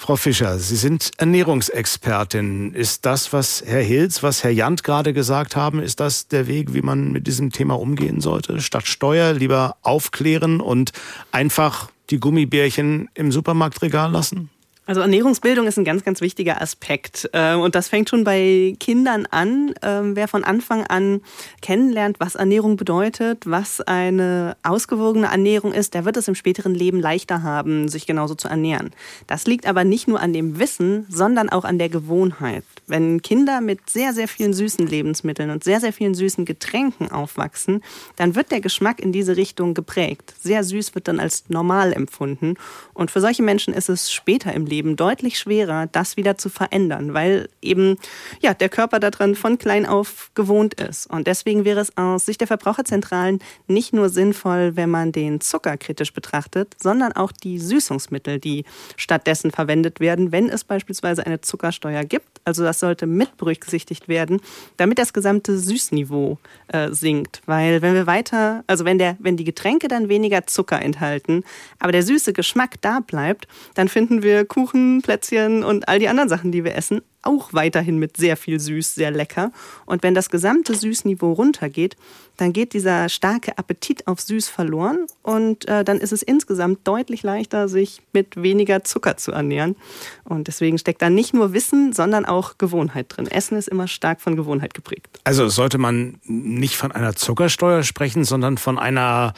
[0.00, 2.72] Frau Fischer, Sie sind Ernährungsexpertin.
[2.72, 6.72] Ist das, was Herr Hilz, was Herr Jant gerade gesagt haben, ist das der Weg,
[6.72, 8.62] wie man mit diesem Thema umgehen sollte?
[8.62, 10.92] Statt Steuer lieber aufklären und
[11.32, 14.50] einfach die Gummibärchen im Supermarktregal lassen?
[14.90, 17.30] Also Ernährungsbildung ist ein ganz, ganz wichtiger Aspekt.
[17.32, 19.72] Ähm, und das fängt schon bei Kindern an.
[19.82, 21.20] Ähm, wer von Anfang an
[21.62, 26.98] kennenlernt, was Ernährung bedeutet, was eine ausgewogene Ernährung ist, der wird es im späteren Leben
[26.98, 28.90] leichter haben, sich genauso zu ernähren.
[29.28, 32.64] Das liegt aber nicht nur an dem Wissen, sondern auch an der Gewohnheit.
[32.90, 37.82] Wenn Kinder mit sehr, sehr vielen süßen Lebensmitteln und sehr, sehr vielen süßen Getränken aufwachsen,
[38.16, 40.34] dann wird der Geschmack in diese Richtung geprägt.
[40.40, 42.54] Sehr süß wird dann als normal empfunden.
[42.92, 47.14] Und für solche Menschen ist es später im Leben deutlich schwerer, das wieder zu verändern,
[47.14, 47.96] weil eben
[48.40, 51.06] ja, der Körper daran von klein auf gewohnt ist.
[51.06, 55.76] Und deswegen wäre es aus Sicht der Verbraucherzentralen nicht nur sinnvoll, wenn man den Zucker
[55.76, 58.64] kritisch betrachtet, sondern auch die Süßungsmittel, die
[58.96, 62.40] stattdessen verwendet werden, wenn es beispielsweise eine Zuckersteuer gibt.
[62.44, 64.40] Also das sollte mit berücksichtigt werden,
[64.76, 66.38] damit das gesamte Süßniveau
[66.68, 67.42] äh, sinkt.
[67.46, 71.44] Weil wenn wir weiter, also wenn, der, wenn die Getränke dann weniger Zucker enthalten,
[71.78, 76.28] aber der süße Geschmack da bleibt, dann finden wir Kuchen, Plätzchen und all die anderen
[76.28, 79.52] Sachen, die wir essen, auch weiterhin mit sehr viel Süß sehr lecker.
[79.86, 81.96] Und wenn das gesamte Süßniveau runtergeht,
[82.36, 87.22] dann geht dieser starke Appetit auf Süß verloren und äh, dann ist es insgesamt deutlich
[87.22, 89.76] leichter, sich mit weniger Zucker zu ernähren.
[90.24, 93.26] Und deswegen steckt da nicht nur Wissen, sondern auch Gewohnheit drin.
[93.26, 95.20] Essen ist immer stark von Gewohnheit geprägt.
[95.24, 99.34] Also sollte man nicht von einer Zuckersteuer sprechen, sondern von einer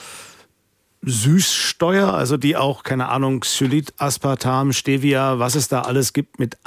[1.04, 6.58] Süßsteuer, also die auch, keine Ahnung, Xylit, Aspartam, Stevia, was es da alles gibt, mit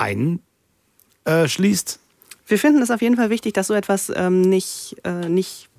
[1.26, 2.00] einschließt?
[2.48, 5.70] Wir finden es auf jeden Fall wichtig, dass so etwas ähm, nicht, äh, nicht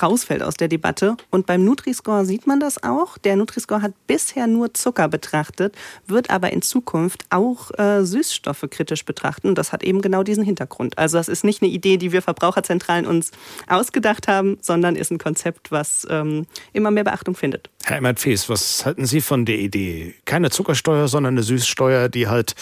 [0.00, 1.16] rausfällt aus der Debatte.
[1.30, 3.18] Und beim Nutri-Score sieht man das auch.
[3.18, 9.04] Der Nutri-Score hat bisher nur Zucker betrachtet, wird aber in Zukunft auch äh, Süßstoffe kritisch
[9.04, 9.48] betrachten.
[9.48, 10.98] Und das hat eben genau diesen Hintergrund.
[10.98, 13.30] Also das ist nicht eine Idee, die wir Verbraucherzentralen uns
[13.66, 17.70] ausgedacht haben, sondern ist ein Konzept, was ähm, immer mehr Beachtung findet.
[17.84, 20.14] Herr Emmert-Fees, was halten Sie von der Idee?
[20.24, 22.54] Keine Zuckersteuer, sondern eine Süßsteuer, die halt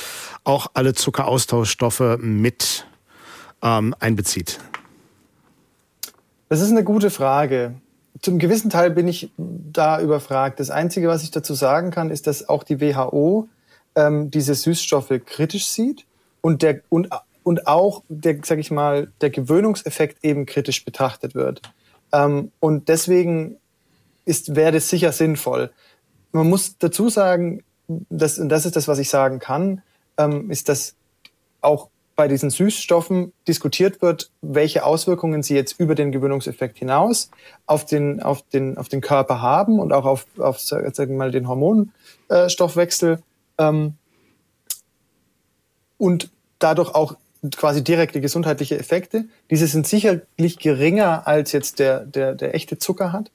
[0.44, 2.86] auch alle Zuckeraustauschstoffe mit
[3.62, 4.60] ähm, einbezieht.
[6.48, 7.74] Das ist eine gute Frage.
[8.22, 10.58] Zum gewissen Teil bin ich da überfragt.
[10.60, 13.48] Das Einzige, was ich dazu sagen kann, ist, dass auch die WHO
[13.94, 16.06] ähm, diese Süßstoffe kritisch sieht
[16.40, 17.08] und, der, und,
[17.42, 21.62] und auch der, sag ich mal, der Gewöhnungseffekt eben kritisch betrachtet wird.
[22.12, 23.56] Ähm, und deswegen
[24.24, 25.70] ist, wäre das sicher sinnvoll.
[26.32, 29.82] Man muss dazu sagen, dass, und das ist das, was ich sagen kann,
[30.16, 30.94] ähm, ist, dass
[31.60, 37.30] auch bei diesen Süßstoffen diskutiert wird, welche Auswirkungen sie jetzt über den Gewöhnungseffekt hinaus
[37.64, 41.30] auf den, auf den, auf den Körper haben und auch auf, auf sagen wir mal,
[41.30, 43.22] den Hormonstoffwechsel
[43.58, 43.94] ähm,
[45.96, 47.14] und dadurch auch
[47.54, 49.26] quasi direkte gesundheitliche Effekte.
[49.48, 53.30] Diese sind sicherlich geringer als jetzt der, der, der echte Zucker hat.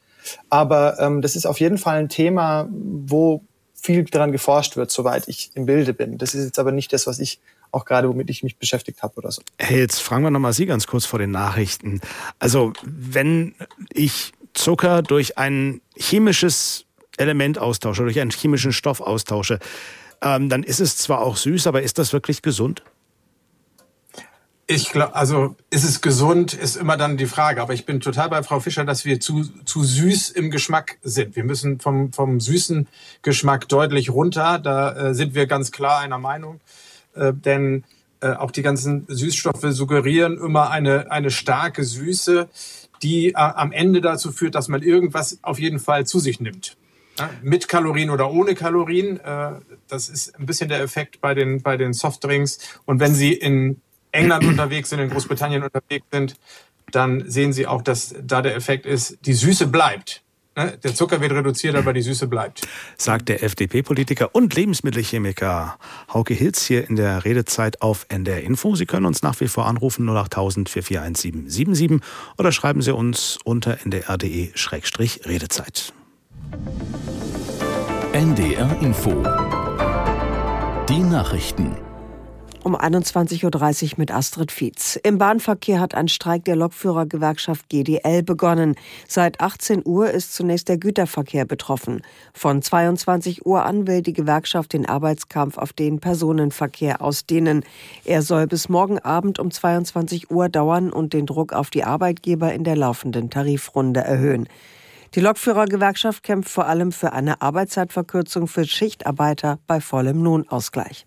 [0.49, 3.43] Aber ähm, das ist auf jeden Fall ein Thema, wo
[3.73, 6.17] viel daran geforscht wird, soweit ich im Bilde bin.
[6.17, 7.39] Das ist jetzt aber nicht das, was ich
[7.73, 9.41] auch gerade womit ich mich beschäftigt habe oder so.
[9.57, 12.01] Hey, jetzt fragen wir nochmal Sie ganz kurz vor den Nachrichten.
[12.39, 13.55] Also wenn
[13.91, 16.85] ich Zucker durch ein chemisches
[17.17, 19.59] Element austausche, durch einen chemischen Stoff austausche,
[20.21, 22.83] ähm, dann ist es zwar auch süß, aber ist das wirklich gesund?
[24.65, 27.61] Ich glaube, also ist es gesund, ist immer dann die Frage.
[27.61, 31.35] Aber ich bin total bei Frau Fischer, dass wir zu, zu süß im Geschmack sind.
[31.35, 32.87] Wir müssen vom, vom süßen
[33.23, 34.59] Geschmack deutlich runter.
[34.59, 36.61] Da äh, sind wir ganz klar einer Meinung
[37.15, 37.83] äh, denn
[38.21, 42.49] äh, auch die ganzen Süßstoffe suggerieren immer eine, eine starke Süße,
[43.01, 46.77] die äh, am Ende dazu führt, dass man irgendwas auf jeden Fall zu sich nimmt.
[47.43, 49.19] Mit Kalorien oder ohne Kalorien.
[49.87, 52.57] Das ist ein bisschen der Effekt bei den, bei den Softdrinks.
[52.85, 53.79] Und wenn Sie in
[54.11, 56.35] England unterwegs sind, in Großbritannien unterwegs sind,
[56.91, 60.22] dann sehen Sie auch, dass da der Effekt ist, die Süße bleibt.
[60.55, 60.77] Ne?
[60.83, 62.67] Der Zucker wird reduziert, aber die Süße bleibt.
[62.97, 65.77] Sagt der FDP-Politiker und Lebensmittelchemiker
[66.13, 68.75] Hauke Hilz hier in der Redezeit auf NDR Info.
[68.75, 72.01] Sie können uns nach wie vor anrufen 08000 441777
[72.37, 75.93] oder schreiben Sie uns unter ndr.de-redezeit.
[78.13, 79.23] NDR Info.
[80.89, 81.75] Die Nachrichten
[82.63, 83.43] um 21.30
[83.83, 84.95] Uhr mit Astrid Fietz.
[84.95, 88.75] Im Bahnverkehr hat ein Streik der Lokführergewerkschaft GDL begonnen.
[89.07, 92.01] Seit 18 Uhr ist zunächst der Güterverkehr betroffen.
[92.33, 97.63] Von 22 Uhr an will die Gewerkschaft den Arbeitskampf auf den Personenverkehr ausdehnen.
[98.05, 102.53] Er soll bis morgen Abend um 22 Uhr dauern und den Druck auf die Arbeitgeber
[102.53, 104.47] in der laufenden Tarifrunde erhöhen.
[105.15, 111.05] Die Lokführergewerkschaft kämpft vor allem für eine Arbeitszeitverkürzung für Schichtarbeiter bei vollem Lohnausgleich.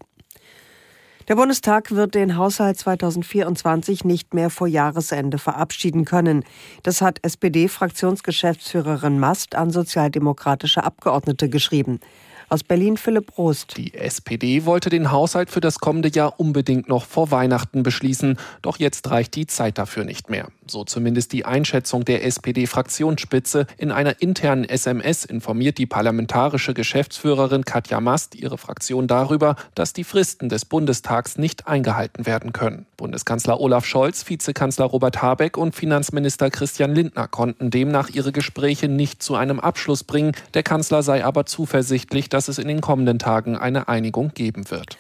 [1.28, 6.44] Der Bundestag wird den Haushalt 2024 nicht mehr vor Jahresende verabschieden können.
[6.84, 11.98] Das hat SPD-Fraktionsgeschäftsführerin Mast an sozialdemokratische Abgeordnete geschrieben.
[12.48, 13.76] Aus Berlin Philipp Prost.
[13.76, 18.78] Die SPD wollte den Haushalt für das kommende Jahr unbedingt noch vor Weihnachten beschließen, doch
[18.78, 20.46] jetzt reicht die Zeit dafür nicht mehr.
[20.68, 23.66] So zumindest die Einschätzung der SPD-Fraktionsspitze.
[23.78, 30.04] In einer internen SMS informiert die parlamentarische Geschäftsführerin Katja Mast ihre Fraktion darüber, dass die
[30.04, 32.86] Fristen des Bundestags nicht eingehalten werden können.
[32.96, 39.22] Bundeskanzler Olaf Scholz, Vizekanzler Robert Habeck und Finanzminister Christian Lindner konnten demnach ihre Gespräche nicht
[39.22, 40.32] zu einem Abschluss bringen.
[40.54, 44.98] Der Kanzler sei aber zuversichtlich, dass es in den kommenden Tagen eine Einigung geben wird.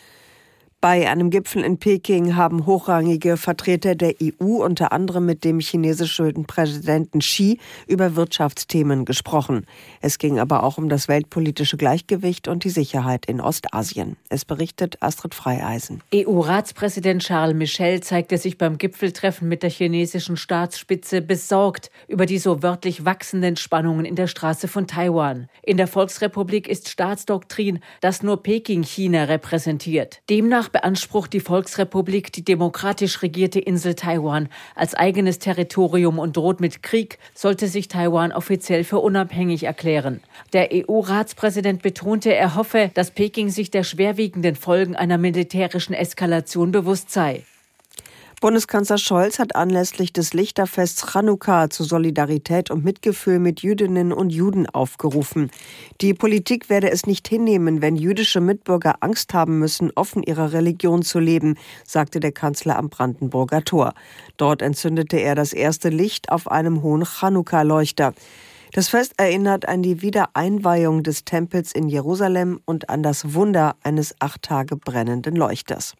[0.88, 6.44] Bei einem Gipfel in Peking haben hochrangige Vertreter der EU unter anderem mit dem chinesischen
[6.44, 9.66] Präsidenten Xi über Wirtschaftsthemen gesprochen.
[10.00, 14.16] Es ging aber auch um das weltpolitische Gleichgewicht und die Sicherheit in Ostasien.
[14.28, 16.04] Es berichtet Astrid Freieisen.
[16.14, 22.62] EU-Ratspräsident Charles Michel zeigte sich beim Gipfeltreffen mit der chinesischen Staatsspitze besorgt über die so
[22.62, 25.48] wörtlich wachsenden Spannungen in der Straße von Taiwan.
[25.64, 30.20] In der Volksrepublik ist Staatsdoktrin, dass nur Peking China repräsentiert.
[30.30, 36.82] Demnach beansprucht die Volksrepublik die demokratisch regierte Insel Taiwan als eigenes Territorium und droht mit
[36.82, 40.20] Krieg, sollte sich Taiwan offiziell für unabhängig erklären.
[40.52, 47.10] Der EU-Ratspräsident betonte, er hoffe, dass Peking sich der schwerwiegenden Folgen einer militärischen Eskalation bewusst
[47.10, 47.42] sei.
[48.42, 54.68] Bundeskanzler Scholz hat anlässlich des Lichterfests Chanukka zu Solidarität und Mitgefühl mit Jüdinnen und Juden
[54.68, 55.50] aufgerufen.
[56.02, 61.00] Die Politik werde es nicht hinnehmen, wenn jüdische Mitbürger Angst haben müssen, offen ihrer Religion
[61.00, 63.94] zu leben, sagte der Kanzler am Brandenburger Tor.
[64.36, 68.12] Dort entzündete er das erste Licht auf einem hohen Chanukka-Leuchter.
[68.74, 74.14] Das Fest erinnert an die Wiedereinweihung des Tempels in Jerusalem und an das Wunder eines
[74.20, 75.94] acht Tage brennenden Leuchters.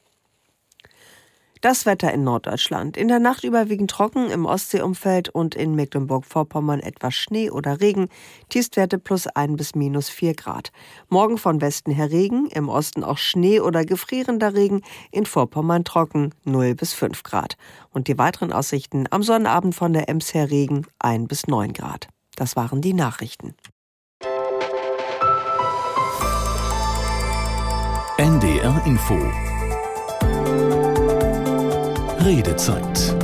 [1.67, 2.97] Das Wetter in Norddeutschland.
[2.97, 8.09] In der Nacht überwiegend trocken, im Ostseeumfeld und in Mecklenburg-Vorpommern etwas Schnee oder Regen.
[8.51, 10.71] Tiefstwerte plus 1 bis minus 4 Grad.
[11.09, 16.33] Morgen von Westen her Regen, im Osten auch Schnee oder gefrierender Regen, in Vorpommern trocken
[16.45, 17.57] 0 bis 5 Grad.
[17.91, 22.07] Und die weiteren Aussichten am Sonnabend von der Ems her Regen 1 bis 9 Grad.
[22.37, 23.57] Das waren die Nachrichten.
[28.19, 29.19] NDR Info
[32.27, 33.15] Redezeit.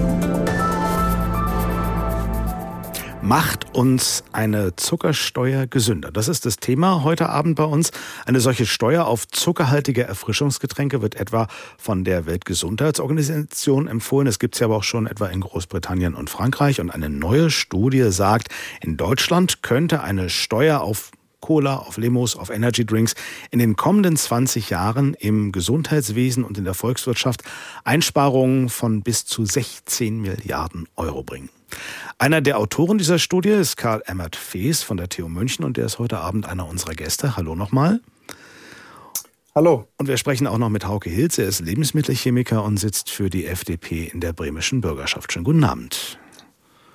[3.21, 6.13] Macht uns eine Zuckersteuer gesünder?
[6.13, 7.91] Das ist das Thema heute Abend bei uns.
[8.27, 14.29] Eine solche Steuer auf zuckerhaltige Erfrischungsgetränke wird etwa von der Weltgesundheitsorganisation empfohlen.
[14.29, 16.81] Es gibt es ja aber auch schon etwa in Großbritannien und Frankreich.
[16.81, 21.11] Und eine neue Studie sagt, in Deutschland könnte eine Steuer auf
[21.43, 23.15] Cola, auf Limos, auf Energy Drinks
[23.51, 27.43] in den kommenden 20 Jahren im Gesundheitswesen und in der Volkswirtschaft
[27.85, 31.51] Einsparungen von bis zu 16 Milliarden Euro bringen.
[32.19, 35.87] Einer der Autoren dieser Studie ist Karl Emmert Fees von der TU München und der
[35.87, 37.37] ist heute Abend einer unserer Gäste.
[37.37, 38.01] Hallo nochmal.
[39.55, 39.87] Hallo.
[39.99, 41.37] Und wir sprechen auch noch mit Hauke Hilz.
[41.37, 45.33] Er ist Lebensmittelchemiker und sitzt für die FDP in der bremischen Bürgerschaft.
[45.33, 46.19] Schönen guten Abend.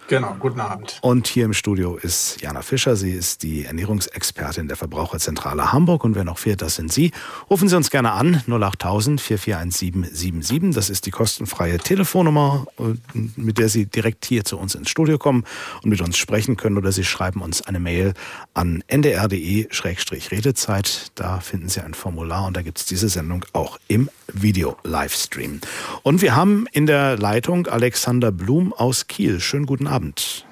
[0.08, 1.00] Genau, guten Abend.
[1.02, 2.96] Und hier im Studio ist Jana Fischer.
[2.96, 6.06] Sie ist die Ernährungsexpertin der Verbraucherzentrale Hamburg.
[6.06, 7.12] Und wer noch fehlt, das sind Sie.
[7.50, 10.74] Rufen Sie uns gerne an, 08000 441777.
[10.74, 12.93] Das ist die kostenfreie Telefonnummer, äh,
[13.36, 15.43] mit der Sie direkt hier zu uns ins Studio kommen
[15.84, 16.78] und mit uns sprechen können.
[16.78, 18.13] Oder Sie schreiben uns eine Mail
[18.54, 21.12] an ndr.de-redezeit.
[21.15, 25.62] Da finden Sie ein Formular und da gibt es diese Sendung auch im Video-Livestream.
[26.04, 29.40] Und wir haben in der Leitung Alexander Blum aus Kiel.
[29.40, 30.46] Schönen guten Abend.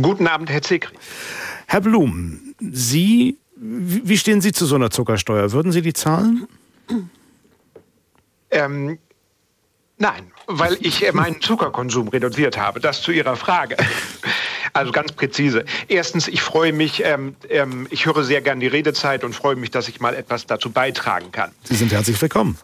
[0.00, 0.94] Guten Abend, Herr Zekri.
[1.66, 5.52] Herr Blum, Sie, wie stehen Sie zu so einer Zuckersteuer?
[5.52, 6.46] Würden Sie die zahlen?
[8.50, 8.98] Ähm,
[9.98, 12.80] nein, weil ich meinen Zuckerkonsum reduziert habe.
[12.80, 13.76] Das zu Ihrer Frage.
[14.72, 15.64] Also ganz präzise.
[15.86, 19.70] Erstens, ich freue mich, ähm, ähm, ich höre sehr gern die Redezeit und freue mich,
[19.70, 21.52] dass ich mal etwas dazu beitragen kann.
[21.62, 22.58] Sie sind herzlich willkommen.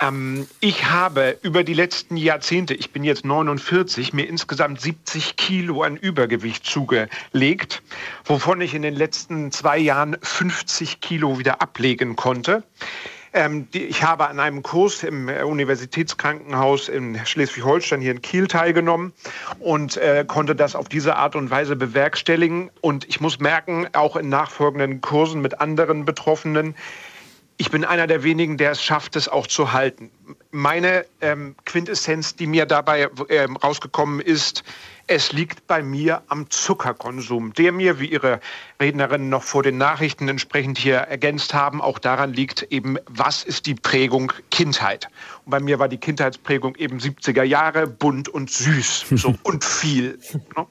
[0.00, 5.82] Ähm, ich habe über die letzten Jahrzehnte, ich bin jetzt 49, mir insgesamt 70 Kilo
[5.82, 7.82] an Übergewicht zugelegt,
[8.24, 12.62] wovon ich in den letzten zwei Jahren 50 Kilo wieder ablegen konnte.
[13.36, 19.12] Ähm, ich habe an einem Kurs im Universitätskrankenhaus in Schleswig-Holstein hier in Kiel teilgenommen
[19.58, 22.70] und äh, konnte das auf diese Art und Weise bewerkstelligen.
[22.80, 26.74] Und ich muss merken, auch in nachfolgenden Kursen mit anderen Betroffenen,
[27.58, 30.10] ich bin einer der wenigen, der es schafft, es auch zu halten.
[30.50, 34.62] Meine ähm, Quintessenz, die mir dabei ähm, rausgekommen ist,
[35.06, 38.40] es liegt bei mir am Zuckerkonsum, der mir, wie Ihre
[38.80, 43.66] Rednerinnen noch vor den Nachrichten entsprechend hier ergänzt haben, auch daran liegt eben, was ist
[43.66, 45.08] die Prägung Kindheit.
[45.46, 50.18] Und bei mir war die Kindheitsprägung eben 70er Jahre, bunt und süß so, und viel.
[50.56, 50.66] Ne?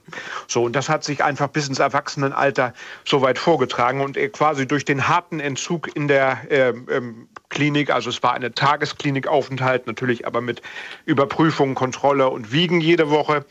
[0.47, 2.73] So, und das hat sich einfach bis ins Erwachsenenalter
[3.05, 8.09] so weit vorgetragen und quasi durch den harten Entzug in der äh, ähm, Klinik, also
[8.09, 10.61] es war eine Tagesklinikaufenthalt, natürlich aber mit
[11.05, 13.45] Überprüfung, Kontrolle und Wiegen jede Woche.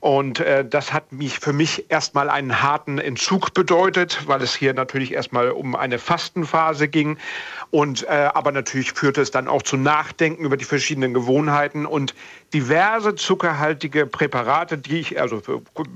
[0.00, 4.74] Und äh, das hat mich für mich erstmal einen harten Entzug bedeutet, weil es hier
[4.74, 7.16] natürlich erstmal um eine Fastenphase ging.
[7.70, 12.12] Und äh, aber natürlich führte es dann auch zu Nachdenken über die verschiedenen Gewohnheiten und
[12.52, 15.40] diverse zuckerhaltige Präparate, die ich, also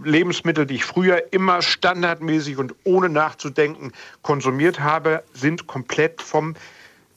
[0.04, 3.92] Lebensmittel, die ich früher immer standardmäßig und ohne nachzudenken
[4.22, 6.54] konsumiert habe, sind komplett vom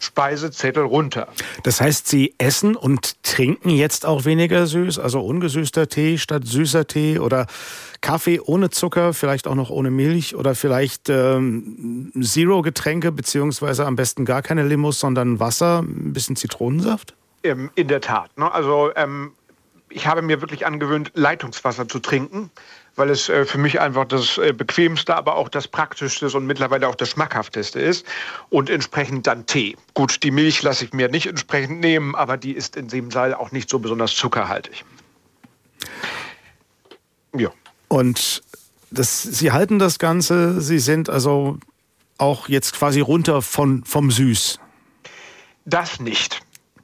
[0.02, 1.28] Speisezettel runter.
[1.64, 6.88] Das heißt, Sie essen und trinken jetzt auch weniger süß, also ungesüßter Tee statt süßer
[6.88, 7.46] Tee oder
[8.02, 14.26] Kaffee ohne Zucker, vielleicht auch noch ohne Milch oder vielleicht ähm, Zero-Getränke, beziehungsweise am besten
[14.26, 17.14] gar keine Limos, sondern Wasser, ein bisschen Zitronensaft?
[17.43, 18.36] Ähm, in der Tat.
[18.38, 18.52] Ne?
[18.52, 19.34] Also ähm,
[19.89, 22.49] ich habe mir wirklich angewöhnt, Leitungswasser zu trinken
[22.96, 26.88] weil es äh, für mich einfach das äh, bequemste, aber auch das praktischste und mittlerweile
[26.88, 28.06] auch das schmackhafteste ist.
[28.50, 29.78] Und entsprechend dann Tee.
[29.94, 33.34] Gut, die Milch lasse ich mir nicht entsprechend nehmen, aber die ist in dem Saal
[33.34, 34.84] auch nicht so besonders zuckerhaltig.
[37.36, 37.50] Ja.
[37.88, 38.44] Und
[38.92, 41.58] das, Sie halten das Ganze, Sie sind also
[42.18, 44.60] auch jetzt quasi runter von, vom Süß.
[45.66, 46.42] Das nicht.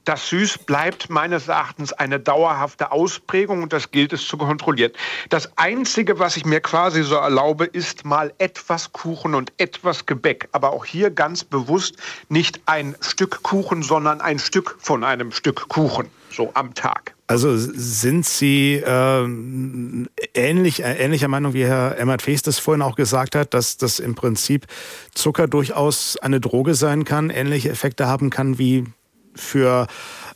[0.07, 4.93] Das Süß bleibt meines Erachtens eine dauerhafte Ausprägung und das gilt es zu kontrollieren.
[5.27, 10.47] Das Einzige, was ich mir quasi so erlaube, ist mal etwas Kuchen und etwas Gebäck.
[10.53, 11.97] Aber auch hier ganz bewusst
[12.29, 17.13] nicht ein Stück Kuchen, sondern ein Stück von einem Stück Kuchen, so am Tag.
[17.27, 19.27] Also sind Sie äh,
[20.33, 23.99] ähnlich, äh, ähnlicher Meinung, wie Herr Emmert Feest das vorhin auch gesagt hat, dass das
[23.99, 24.67] im Prinzip
[25.13, 28.85] Zucker durchaus eine Droge sein kann, ähnliche Effekte haben kann wie
[29.37, 29.87] für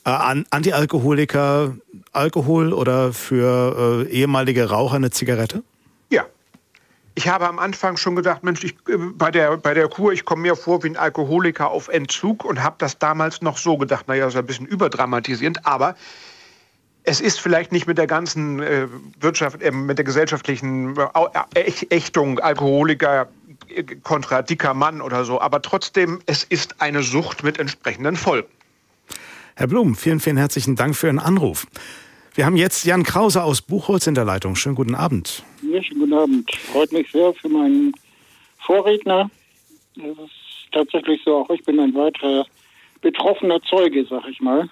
[0.06, 0.10] äh,
[0.50, 1.76] Antialkoholiker
[2.12, 5.64] Alkohol oder für äh, ehemalige Raucher eine Zigarette?
[6.10, 6.26] Ja.
[7.14, 10.26] Ich habe am Anfang schon gedacht, Mensch, ich, äh, bei, der, bei der Kur, ich
[10.26, 14.08] komme mir vor wie ein Alkoholiker auf Entzug und habe das damals noch so gedacht,
[14.08, 15.96] naja, das ist ein bisschen überdramatisierend, aber
[17.04, 18.88] es ist vielleicht nicht mit der ganzen äh,
[19.20, 20.96] Wirtschaft, äh, mit der gesellschaftlichen
[21.56, 23.28] äh, Ächtung Alkoholiker
[23.70, 28.50] äh, kontra dicker Mann oder so, aber trotzdem, es ist eine Sucht mit entsprechenden Folgen.
[29.56, 31.68] Herr Blum, vielen, vielen herzlichen Dank für Ihren Anruf.
[32.34, 34.56] Wir haben jetzt Jan Krause aus Buchholz in der Leitung.
[34.56, 35.44] Schönen guten Abend.
[35.70, 36.56] Ja, schönen guten Abend.
[36.56, 37.92] Freut mich sehr für meinen
[38.60, 39.30] Vorredner.
[39.98, 42.46] Es ist tatsächlich so, auch ich bin ein weiterer
[43.02, 44.70] betroffener Zeuge, sag ich mal.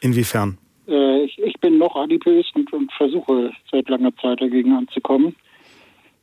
[0.00, 0.56] Inwiefern?
[0.86, 5.34] Äh, ich, ich, bin noch adipös und, und, versuche seit langer Zeit dagegen anzukommen.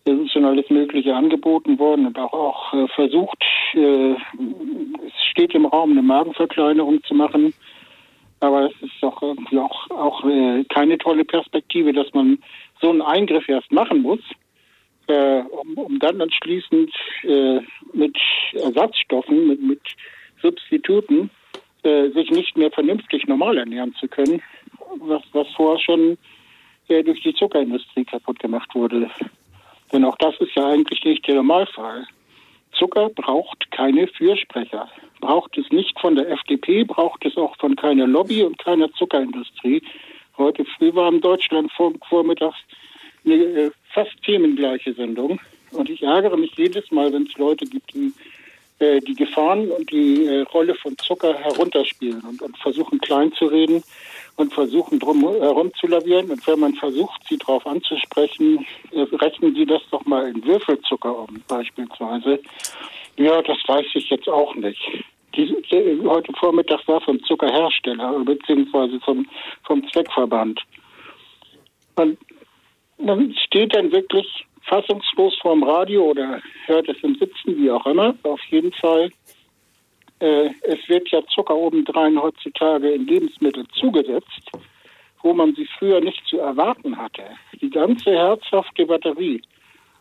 [0.06, 3.44] Es ist schon alles Mögliche angeboten worden und auch, auch äh, versucht.
[3.74, 7.54] Äh, es steht im Raum, eine Magenverkleinerung zu machen.
[8.42, 12.40] Aber es ist doch auch, auch äh, keine tolle Perspektive, dass man
[12.82, 14.22] so einen Eingriff erst machen muss,
[15.08, 16.92] äh, um, um, dann anschließend
[17.24, 17.60] äh,
[17.94, 18.18] mit
[18.54, 19.82] Ersatzstoffen, mit, mit
[20.42, 21.30] Substituten,
[21.84, 24.42] äh, sich nicht mehr vernünftig normal ernähren zu können,
[25.00, 26.18] was, was vorher schon
[26.88, 29.10] äh, durch die Zuckerindustrie kaputt gemacht wurde.
[29.92, 32.06] Denn auch das ist ja eigentlich nicht der Normalfall.
[32.80, 34.90] Zucker braucht keine Fürsprecher.
[35.20, 39.84] Braucht es nicht von der FDP, braucht es auch von keiner Lobby und keiner Zuckerindustrie.
[40.38, 42.58] Heute früh war im Deutschlandfunk vormittags
[43.26, 45.40] eine äh, fast themengleiche Sendung.
[45.72, 48.14] Und ich ärgere mich jedes Mal, wenn es Leute gibt, die
[48.80, 53.48] äh, die Gefahren und die äh, Rolle von Zucker herunterspielen und, und versuchen klein zu
[53.48, 53.84] reden
[54.40, 56.32] und versuchen drum herum zu lavieren.
[56.32, 61.20] Und wenn man versucht, sie darauf anzusprechen, äh, rechnen Sie das doch mal in Würfelzucker
[61.20, 62.40] um, beispielsweise.
[63.18, 64.80] Ja, das weiß ich jetzt auch nicht.
[65.36, 65.56] Die,
[66.06, 69.28] heute Vormittag war vom Zuckerhersteller beziehungsweise vom,
[69.64, 70.62] vom Zweckverband.
[71.96, 72.18] Und
[72.98, 78.16] man steht dann wirklich fassungslos vorm Radio oder hört es im Sitzen, wie auch immer.
[78.24, 79.12] Auf jeden Fall
[80.20, 84.52] äh, es wird ja Zucker obendrein heutzutage in Lebensmittel zugesetzt,
[85.22, 87.24] wo man sie früher nicht zu erwarten hatte.
[87.62, 89.42] Die ganze herzhafte Batterie,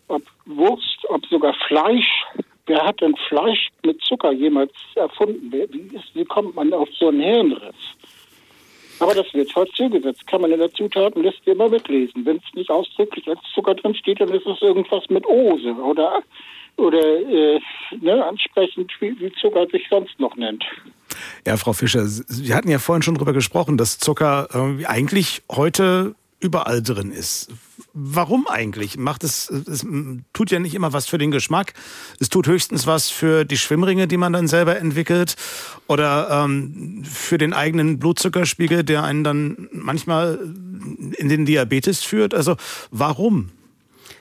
[0.09, 2.25] ob Wurst, ob sogar Fleisch.
[2.67, 5.53] Wer hat denn Fleisch mit Zucker jemals erfunden?
[5.53, 7.77] Wie, ist, wie kommt man auf so einen Hirnriss?
[9.01, 10.27] Aber das wird halt zugesetzt.
[10.27, 12.27] Kann man in der Zutatenliste immer mitlesen.
[12.27, 16.23] Wenn es nicht ausdrücklich als Zucker drin steht, dann ist es irgendwas mit Ose oder
[16.79, 17.61] oder äh,
[18.01, 20.65] ne, ansprechend, wie, wie Zucker sich sonst noch nennt.
[21.47, 26.15] Ja, Frau Fischer, Sie hatten ja vorhin schon darüber gesprochen, dass Zucker äh, eigentlich heute
[26.41, 27.49] überall drin ist.
[27.93, 28.97] Warum eigentlich?
[28.97, 29.85] Macht es, es
[30.33, 31.75] tut ja nicht immer was für den Geschmack.
[32.21, 35.35] Es tut höchstens was für die Schwimmringe, die man dann selber entwickelt
[35.89, 40.39] oder ähm, für den eigenen Blutzuckerspiegel, der einen dann manchmal
[41.17, 42.35] in den Diabetes führt.
[42.35, 42.57] Also
[42.93, 43.51] warum?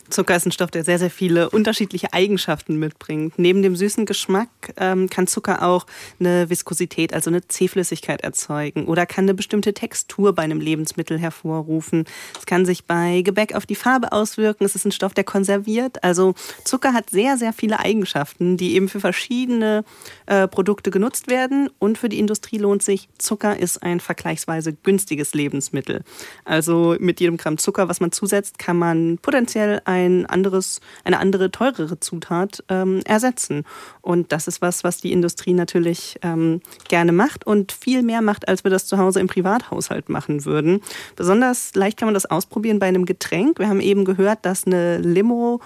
[0.10, 3.38] Zucker ist ein Stoff, der sehr, sehr viele unterschiedliche Eigenschaften mitbringt.
[3.38, 5.86] Neben dem süßen Geschmack ähm, kann Zucker auch
[6.20, 12.06] eine Viskosität, also eine Zähflüssigkeit erzeugen oder kann eine bestimmte Textur bei einem Lebensmittel hervorrufen.
[12.40, 14.66] Es kann sich bei Gebäck auf die Farbe auswirken.
[14.66, 16.04] Es ist ein Stoff, der konserviert.
[16.04, 19.84] Also Zucker hat sehr, sehr viele Eigenschaften, die eben für verschiedene
[20.26, 21.70] äh, Produkte genutzt werden.
[21.80, 26.04] Und für die Industrie lohnt sich, Zucker ist ein vergleichsweise günstiges Lebensmittel.
[26.46, 31.20] Also mit jedem Gramm Zucker, was man zusetzt, kann man potenziell ein ein anderes, eine
[31.20, 33.64] andere teurere Zutat ähm, ersetzen.
[34.02, 38.48] Und das ist was, was die Industrie natürlich ähm, gerne macht und viel mehr macht,
[38.48, 40.82] als wir das zu Hause im Privathaushalt machen würden.
[41.16, 43.60] Besonders leicht kann man das ausprobieren bei einem Getränk.
[43.60, 45.62] Wir haben eben gehört, dass eine Limo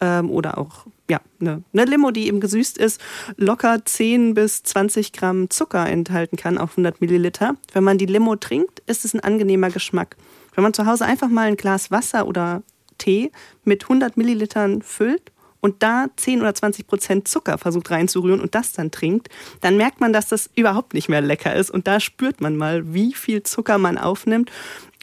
[0.00, 3.00] ähm, oder auch ja, eine, eine Limo, die eben gesüßt ist,
[3.36, 7.56] locker 10 bis 20 Gramm Zucker enthalten kann auf 100 Milliliter.
[7.72, 10.16] Wenn man die Limo trinkt, ist es ein angenehmer Geschmack.
[10.54, 12.62] Wenn man zu Hause einfach mal ein Glas Wasser oder
[12.98, 13.30] Tee
[13.64, 18.72] mit 100 Millilitern füllt und da 10 oder 20 Prozent Zucker versucht reinzurühren und das
[18.72, 19.28] dann trinkt,
[19.60, 21.70] dann merkt man, dass das überhaupt nicht mehr lecker ist.
[21.70, 24.50] Und da spürt man mal, wie viel Zucker man aufnimmt.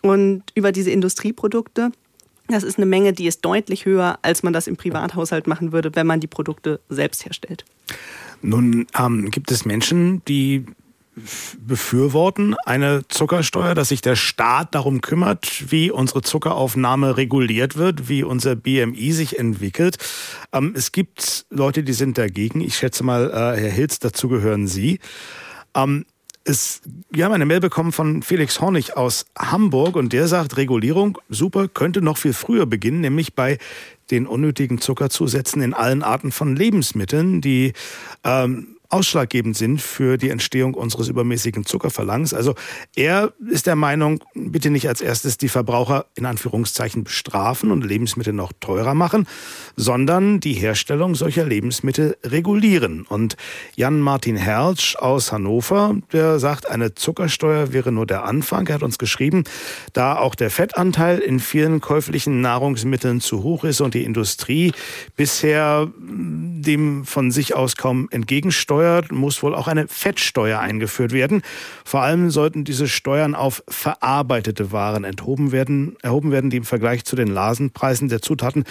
[0.02, 1.92] Und über diese Industrieprodukte,
[2.48, 5.96] das ist eine Menge, die ist deutlich höher, als man das im Privathaushalt machen würde,
[5.96, 7.66] wenn man die Produkte selbst herstellt.
[8.42, 10.66] Nun ähm, gibt es Menschen, die
[11.60, 18.24] befürworten eine Zuckersteuer, dass sich der Staat darum kümmert, wie unsere Zuckeraufnahme reguliert wird, wie
[18.24, 19.98] unser BMI sich entwickelt.
[20.52, 22.62] Ähm, es gibt Leute, die sind dagegen.
[22.62, 25.00] Ich schätze mal, äh, Herr Hilz, dazu gehören Sie.
[25.76, 26.06] Ähm,
[26.46, 31.18] es, wir haben eine Mail bekommen von Felix Hornig aus Hamburg und der sagt, Regulierung,
[31.30, 33.60] super, könnte noch viel früher beginnen, nämlich bei
[34.12, 37.74] den unnötigen Zuckerzusätzen in allen Arten von Lebensmitteln, die
[38.26, 42.34] ähm, ausschlaggebend sind für die Entstehung unseres übermäßigen Zuckerverlangens.
[42.34, 42.54] Also
[42.96, 48.34] er ist der Meinung, bitte nicht als erstes die Verbraucher in Anführungszeichen bestrafen und Lebensmittel
[48.34, 49.28] noch teurer machen,
[49.76, 53.08] sondern die Herstellung solcher Lebensmittel regulieren.
[53.10, 53.36] Und
[53.76, 58.68] Jan-Martin Herrsch aus Hannover, der sagt, eine Zuckersteuer wäre nur der Anfang.
[58.68, 59.44] Er hat uns geschrieben,
[59.94, 64.72] da auch der Fettanteil in vielen käuflichen Nahrungsmitteln zu hoch ist und die Industrie
[65.18, 71.42] bisher dem von sich aus kaum entgegensteuert, besteuert, muss wohl auch eine Fettsteuer eingeführt werden.
[71.86, 77.06] Vor allem sollten diese Steuern auf verarbeitete Waren enthoben werden, erhoben werden, die im Vergleich
[77.06, 78.66] zu den Lasenpreisen der Zutaten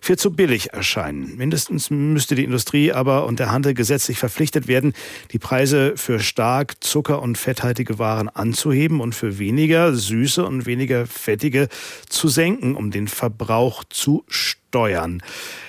[0.00, 1.36] viel zu billig erscheinen.
[1.36, 4.94] Mindestens müsste die Industrie aber und der Handel gesetzlich verpflichtet werden,
[5.32, 11.06] die Preise für stark zucker- und fetthaltige Waren anzuheben und für weniger süße und weniger
[11.06, 11.68] fettige
[12.08, 15.22] zu senken, um den Verbrauch zu steuern.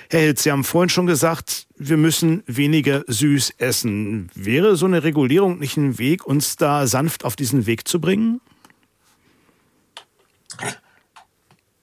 [0.08, 4.30] Herr Hilz, Sie haben vorhin schon gesagt, wir müssen weniger süß essen.
[4.34, 8.42] Wäre so eine Regulierung nicht ein Weg, uns da sanft auf diesen Weg zu bringen?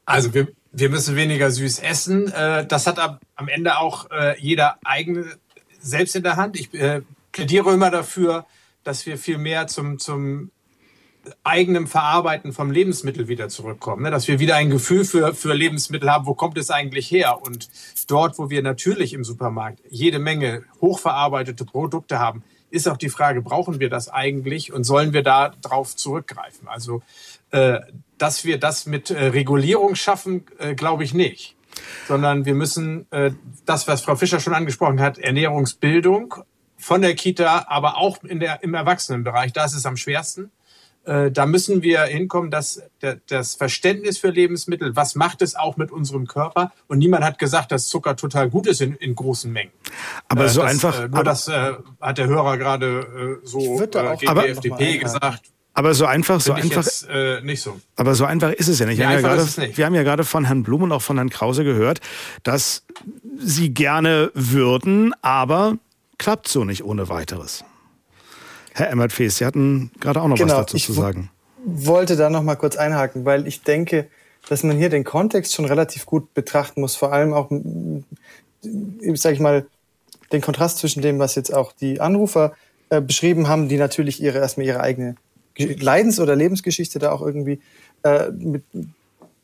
[0.05, 2.31] Also wir, wir müssen weniger süß essen.
[2.31, 5.25] Äh, das hat am Ende auch äh, jeder eigene
[5.79, 6.59] selbst in der Hand.
[6.59, 8.45] Ich äh, plädiere immer dafür,
[8.83, 10.51] dass wir viel mehr zum, zum
[11.43, 14.11] eigenem Verarbeiten vom Lebensmittel wieder zurückkommen, ne?
[14.11, 17.39] dass wir wieder ein Gefühl für, für Lebensmittel haben, wo kommt es eigentlich her?
[17.41, 17.69] Und
[18.07, 23.41] dort, wo wir natürlich im Supermarkt jede Menge hochverarbeitete Produkte haben, ist auch die Frage,
[23.41, 26.67] brauchen wir das eigentlich und sollen wir da drauf zurückgreifen?
[26.67, 27.01] Also,
[27.51, 27.79] äh,
[28.17, 31.55] dass wir das mit äh, Regulierung schaffen, äh, glaube ich nicht.
[32.07, 33.31] Sondern wir müssen äh,
[33.65, 36.35] das, was Frau Fischer schon angesprochen hat, Ernährungsbildung
[36.77, 40.51] von der Kita, aber auch in der, im Erwachsenenbereich, da ist es am schwersten
[41.07, 42.81] da müssen wir hinkommen, dass
[43.27, 46.73] das Verständnis für Lebensmittel, was macht es auch mit unserem Körper?
[46.87, 49.71] Und niemand hat gesagt, dass Zucker total gut ist in, in großen Mengen.
[50.27, 51.03] Aber äh, so das, einfach.
[51.03, 54.97] Äh, nur das äh, hat der Hörer gerade äh, so äh, gegen aber, die FDP
[54.97, 55.43] gesagt.
[55.73, 56.83] Aber so einfach, so einfach.
[56.83, 57.79] Jetzt, äh, nicht so.
[57.95, 58.97] Aber so einfach ist es ja nicht.
[58.97, 61.17] Wir, ja, haben, ja gerade, wir haben ja gerade von Herrn Blum und auch von
[61.17, 62.01] Herrn Krause gehört,
[62.41, 62.83] dass
[63.37, 65.77] sie gerne würden, aber
[66.17, 67.63] klappt so nicht ohne weiteres.
[68.77, 71.31] Herr Emmert-Fees, Sie hatten gerade auch noch genau, was dazu zu sagen.
[71.65, 74.07] Ich wollte da noch mal kurz einhaken, weil ich denke,
[74.49, 77.49] dass man hier den Kontext schon relativ gut betrachten muss, vor allem auch,
[78.61, 79.65] sage ich mal,
[80.31, 82.53] den Kontrast zwischen dem, was jetzt auch die Anrufer
[82.89, 85.15] äh, beschrieben haben, die natürlich ihre erstmal ihre eigene
[85.57, 87.59] Leidens- oder Lebensgeschichte da auch irgendwie
[88.03, 88.63] äh, mit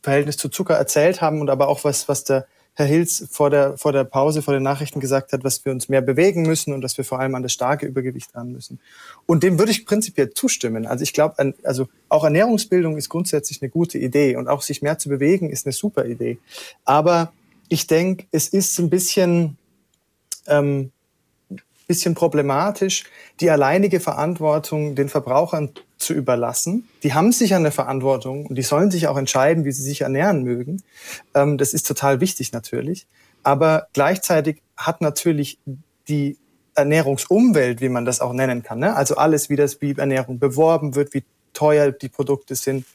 [0.03, 2.45] Verhältnis zu Zucker erzählt haben und aber auch was, was der
[2.76, 5.89] Herr Hilz vor der, vor der Pause, vor den Nachrichten gesagt hat, dass wir uns
[5.89, 8.80] mehr bewegen müssen und dass wir vor allem an das starke Übergewicht ran müssen.
[9.28, 10.88] Und dem würde ich prinzipiell zustimmen.
[10.88, 14.97] Also ich glaube, also auch Ernährungsbildung ist grundsätzlich eine gute Idee und auch sich mehr
[14.97, 16.39] zu bewegen ist eine super Idee.
[16.84, 17.32] Aber
[17.69, 19.57] ich denke, es ist ein bisschen,
[20.47, 20.91] ähm,
[21.88, 23.03] bisschen problematisch,
[23.39, 26.87] die alleinige Verantwortung den Verbrauchern zu überlassen.
[27.03, 30.43] Die haben sicher eine Verantwortung und die sollen sich auch entscheiden, wie sie sich ernähren
[30.43, 30.83] mögen.
[31.33, 33.07] Ähm, das ist total wichtig natürlich.
[33.43, 35.59] Aber gleichzeitig hat natürlich
[36.07, 36.37] die
[36.75, 38.95] Ernährungsumwelt, wie man das auch nennen kann, ne?
[38.95, 41.23] also alles, wie das wie Ernährung beworben wird, wie
[41.53, 42.85] teuer die Produkte sind,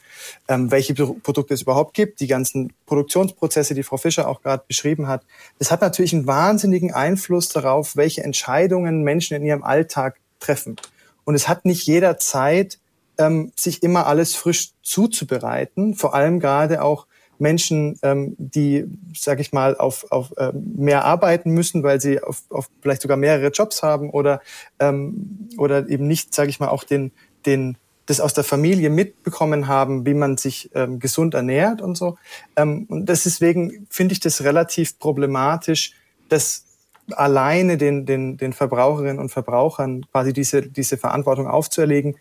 [0.47, 5.07] ähm, welche Produkte es überhaupt gibt, die ganzen Produktionsprozesse, die Frau Fischer auch gerade beschrieben
[5.07, 5.23] hat.
[5.57, 10.75] Das hat natürlich einen wahnsinnigen Einfluss darauf, welche Entscheidungen Menschen in ihrem Alltag treffen.
[11.23, 12.79] Und es hat nicht jeder Zeit,
[13.19, 17.05] ähm, sich immer alles frisch zuzubereiten, vor allem gerade auch
[17.37, 22.43] Menschen, ähm, die, sag ich mal, auf, auf äh, mehr arbeiten müssen, weil sie auf,
[22.49, 24.41] auf vielleicht sogar mehrere Jobs haben oder,
[24.79, 27.11] ähm, oder eben nicht, sag ich mal, auch den,
[27.45, 32.17] den das aus der Familie mitbekommen haben, wie man sich ähm, gesund ernährt und so.
[32.55, 35.93] Ähm, und deswegen finde ich das relativ problematisch,
[36.27, 36.65] dass
[37.11, 42.15] alleine den, den, den Verbraucherinnen und Verbrauchern quasi diese, diese Verantwortung aufzuerlegen,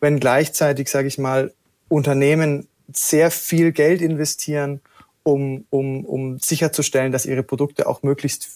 [0.00, 1.52] wenn gleichzeitig, sage ich mal,
[1.88, 4.80] Unternehmen sehr viel Geld investieren,
[5.22, 8.48] um, um, um sicherzustellen, dass ihre Produkte auch möglichst,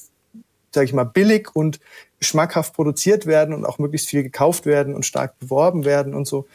[0.70, 1.80] sage ich mal, billig und
[2.20, 6.47] schmackhaft produziert werden und auch möglichst viel gekauft werden und stark beworben werden und so.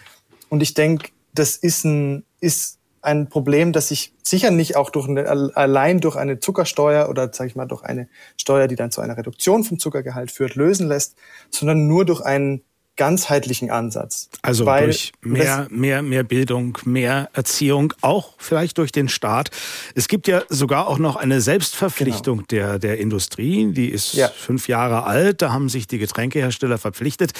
[0.50, 5.08] Und ich denke, das ist ein, ist ein Problem, das sich sicher nicht auch durch
[5.08, 9.02] eine, allein durch eine Zuckersteuer oder sage ich mal durch eine Steuer, die dann zu
[9.02, 11.16] einer Reduktion vom Zuckergehalt führt, lösen lässt,
[11.50, 12.64] sondern nur durch einen
[12.98, 14.30] ganzheitlichen Ansatz.
[14.42, 19.52] Also Weil durch mehr, mehr, mehr Bildung, mehr Erziehung, auch vielleicht durch den Staat.
[19.96, 22.48] Es gibt ja sogar auch noch eine Selbstverpflichtung genau.
[22.50, 24.28] der, der Industrie, die ist ja.
[24.28, 25.42] fünf Jahre alt.
[25.42, 27.32] Da haben sich die Getränkehersteller verpflichtet,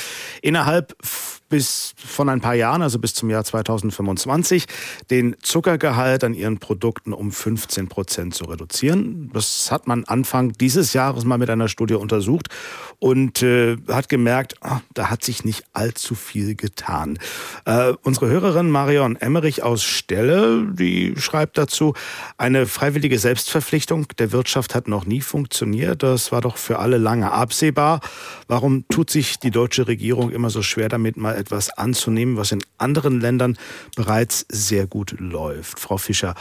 [0.42, 0.96] innerhalb
[1.50, 4.66] bis von ein paar Jahren, also bis zum Jahr 2025,
[5.10, 9.32] den Zuckergehalt an ihren Produkten um 15 Prozent zu reduzieren.
[9.34, 12.50] Das hat man Anfang dieses Jahres mal mit einer Studie untersucht
[13.00, 17.18] und äh, hat gemerkt, oh, da hat sich nicht allzu viel getan.
[17.66, 21.94] Äh, unsere Hörerin Marion Emmerich aus Stelle, die schreibt dazu,
[22.38, 26.04] eine freiwillige Selbstverpflichtung der Wirtschaft hat noch nie funktioniert.
[26.04, 28.02] Das war doch für alle lange absehbar.
[28.48, 32.64] Warum tut sich die deutsche Regierung immer so schwer damit, mal etwas anzunehmen, was in
[32.78, 33.58] anderen Ländern
[33.96, 35.80] bereits sehr gut läuft.
[35.80, 36.36] Frau Fischer,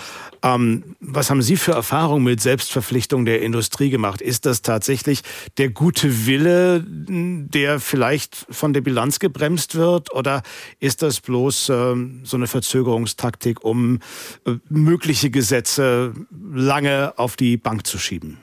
[0.46, 4.20] ähm, was haben Sie für Erfahrungen mit Selbstverpflichtung der Industrie gemacht?
[4.20, 5.22] Ist das tatsächlich
[5.58, 10.14] der gute Wille, der vielleicht von der Bilanz gebremst wird?
[10.14, 10.42] Oder
[10.78, 13.98] ist das bloß ähm, so eine Verzögerungstaktik, um
[14.46, 16.14] äh, mögliche Gesetze
[16.52, 18.38] lange auf die Bank zu schieben?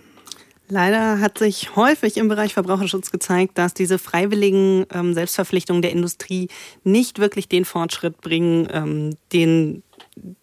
[0.69, 6.47] Leider hat sich häufig im Bereich Verbraucherschutz gezeigt, dass diese freiwilligen ähm, Selbstverpflichtungen der Industrie
[6.83, 9.83] nicht wirklich den Fortschritt bringen, ähm, den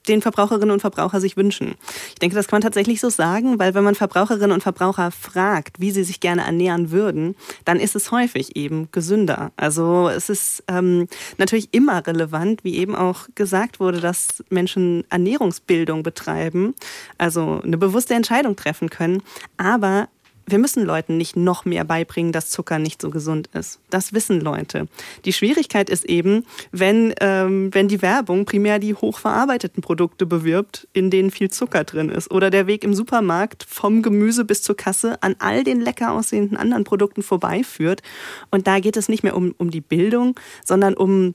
[0.08, 1.74] den Verbraucherinnen und Verbraucher sich wünschen.
[2.08, 5.80] Ich denke, das kann man tatsächlich so sagen, weil wenn man Verbraucherinnen und Verbraucher fragt,
[5.80, 9.52] wie sie sich gerne ernähren würden, dann ist es häufig eben gesünder.
[9.56, 11.06] Also es ist ähm,
[11.38, 16.74] natürlich immer relevant, wie eben auch gesagt wurde, dass Menschen Ernährungsbildung betreiben,
[17.18, 19.22] also eine bewusste Entscheidung treffen können.
[19.56, 20.08] Aber
[20.50, 23.80] wir müssen Leuten nicht noch mehr beibringen, dass Zucker nicht so gesund ist.
[23.90, 24.88] Das wissen Leute.
[25.24, 31.10] Die Schwierigkeit ist eben, wenn, ähm, wenn die Werbung primär die hochverarbeiteten Produkte bewirbt, in
[31.10, 32.30] denen viel Zucker drin ist.
[32.30, 36.56] Oder der Weg im Supermarkt vom Gemüse bis zur Kasse an all den lecker aussehenden
[36.56, 38.02] anderen Produkten vorbeiführt.
[38.50, 41.34] Und da geht es nicht mehr um, um die Bildung, sondern um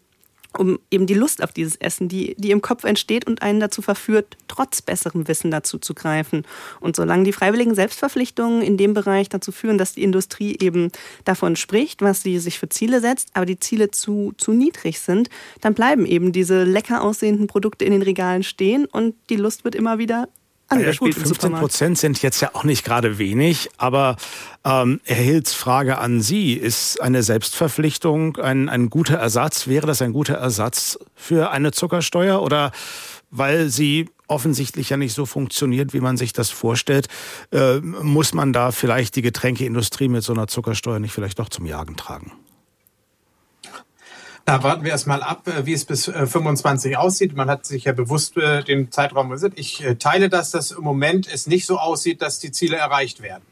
[0.58, 3.82] um eben die Lust auf dieses Essen, die, die im Kopf entsteht und einen dazu
[3.82, 6.43] verführt, trotz besserem Wissen dazu zu greifen.
[6.80, 10.91] Und solange die freiwilligen Selbstverpflichtungen in dem Bereich dazu führen, dass die Industrie eben
[11.24, 15.30] davon spricht, was sie sich für Ziele setzt, aber die Ziele zu, zu niedrig sind,
[15.62, 19.76] dann bleiben eben diese lecker aussehenden Produkte in den Regalen stehen und die Lust wird
[19.76, 20.28] immer wieder
[20.72, 24.16] ja, gut, 15 Prozent sind jetzt ja auch nicht gerade wenig, aber
[24.63, 29.68] ähm, Herr Hills Frage an Sie, ist eine Selbstverpflichtung ein, ein guter Ersatz?
[29.68, 32.72] Wäre das ein guter Ersatz für eine Zuckersteuer oder
[33.30, 37.07] weil sie offensichtlich ja nicht so funktioniert, wie man sich das vorstellt,
[37.51, 41.66] äh, muss man da vielleicht die Getränkeindustrie mit so einer Zuckersteuer nicht vielleicht doch zum
[41.66, 42.32] Jagen tragen?
[44.46, 47.36] Da warten wir erstmal ab, äh, wie es bis 25 äh, aussieht.
[47.36, 49.58] Man hat sich ja bewusst äh, den Zeitraum gesetzt.
[49.58, 53.43] Ich teile das, dass im Moment es nicht so aussieht, dass die Ziele erreicht werden.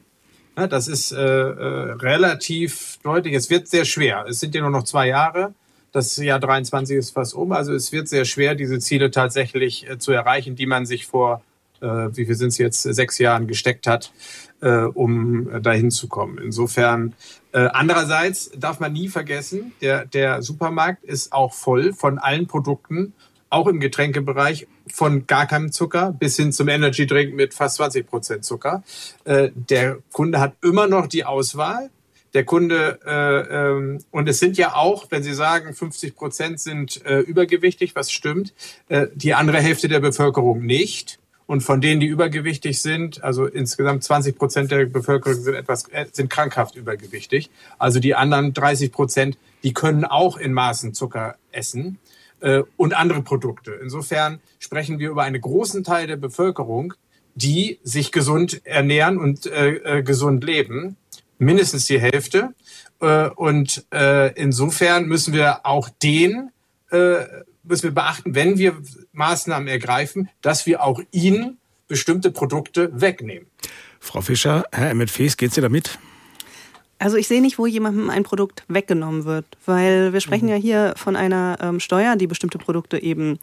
[0.55, 3.33] Das ist relativ deutlich.
[3.33, 4.25] Es wird sehr schwer.
[4.29, 5.55] Es sind ja nur noch zwei Jahre.
[5.91, 7.51] Das Jahr 23 ist fast um.
[7.53, 11.41] Also es wird sehr schwer, diese Ziele tatsächlich zu erreichen, die man sich vor,
[11.81, 14.13] wie viel sind es jetzt, sechs Jahren gesteckt hat,
[14.93, 16.37] um dahin zu kommen.
[16.37, 17.15] Insofern
[17.53, 23.13] äh, andererseits darf man nie vergessen, der, der Supermarkt ist auch voll von allen Produkten,
[23.49, 28.07] auch im Getränkebereich, von gar keinem Zucker bis hin zum Energy Drink mit fast 20
[28.07, 28.83] Prozent Zucker.
[29.23, 31.91] Äh, der Kunde hat immer noch die Auswahl.
[32.33, 37.05] Der Kunde, äh, ähm, und es sind ja auch, wenn Sie sagen, 50 Prozent sind
[37.05, 38.55] äh, übergewichtig, was stimmt,
[38.89, 41.19] äh, die andere Hälfte der Bevölkerung nicht.
[41.45, 46.05] Und von denen, die übergewichtig sind, also insgesamt 20 Prozent der Bevölkerung sind etwas, äh,
[46.11, 47.49] sind krankhaft übergewichtig.
[47.77, 51.99] Also die anderen 30 Prozent, die können auch in Maßen Zucker essen
[52.39, 53.73] äh, und andere Produkte.
[53.81, 56.93] Insofern sprechen wir über einen großen Teil der Bevölkerung,
[57.35, 60.97] die sich gesund ernähren und äh, äh, gesund leben.
[61.39, 62.53] Mindestens die Hälfte.
[63.01, 63.85] Äh, und
[64.35, 66.51] insofern müssen wir auch den
[67.63, 68.77] müssen wir beachten, wenn wir
[69.13, 71.57] Maßnahmen ergreifen, dass wir auch ihnen
[71.87, 73.47] bestimmte Produkte wegnehmen.
[73.99, 75.97] Frau Fischer, Herr Emmett Fees, geht Sie damit?
[76.99, 80.93] Also ich sehe nicht, wo jemandem ein Produkt weggenommen wird, weil wir sprechen ja hier
[80.95, 83.39] von einer ähm, Steuer, die bestimmte Produkte eben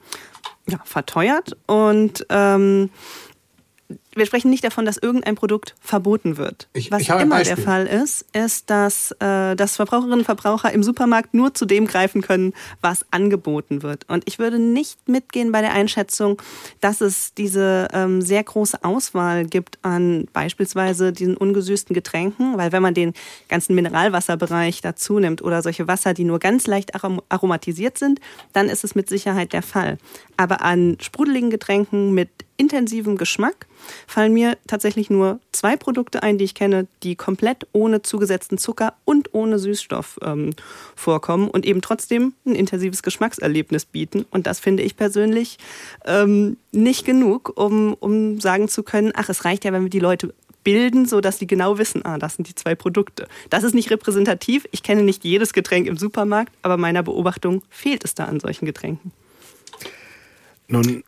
[0.66, 2.90] ja, verteuert und ähm,
[4.14, 6.68] wir sprechen nicht davon, dass irgendein Produkt verboten wird.
[6.72, 10.72] Ich, Was ich ein immer der Fall ist, ist, dass, äh, dass Verbraucherinnen und Verbraucher
[10.72, 14.08] im Supermarkt nur zu dem greifen können, was angeboten wird.
[14.08, 16.42] Und ich würde nicht mitgehen bei der Einschätzung,
[16.80, 22.82] dass es diese ähm, sehr große Auswahl gibt an beispielsweise diesen ungesüßten Getränken, weil wenn
[22.82, 23.12] man den
[23.48, 28.20] ganzen Mineralwasserbereich dazu nimmt oder solche Wasser, die nur ganz leicht arom aromatisiert sind,
[28.52, 29.98] dann ist es mit Sicherheit der Fall.
[30.36, 33.66] Aber an sprudeligen Getränken mit intensivem Geschmack
[34.10, 38.94] fallen mir tatsächlich nur zwei Produkte ein, die ich kenne, die komplett ohne zugesetzten Zucker
[39.04, 40.50] und ohne Süßstoff ähm,
[40.96, 44.26] vorkommen und eben trotzdem ein intensives Geschmackserlebnis bieten.
[44.30, 45.58] Und das finde ich persönlich
[46.04, 50.00] ähm, nicht genug, um, um sagen zu können, ach, es reicht ja, wenn wir die
[50.00, 50.34] Leute
[50.64, 53.28] bilden, so dass sie genau wissen, ah, das sind die zwei Produkte.
[53.48, 54.66] Das ist nicht repräsentativ.
[54.72, 58.66] Ich kenne nicht jedes Getränk im Supermarkt, aber meiner Beobachtung fehlt es da an solchen
[58.66, 59.12] Getränken.
[60.66, 61.04] Nun,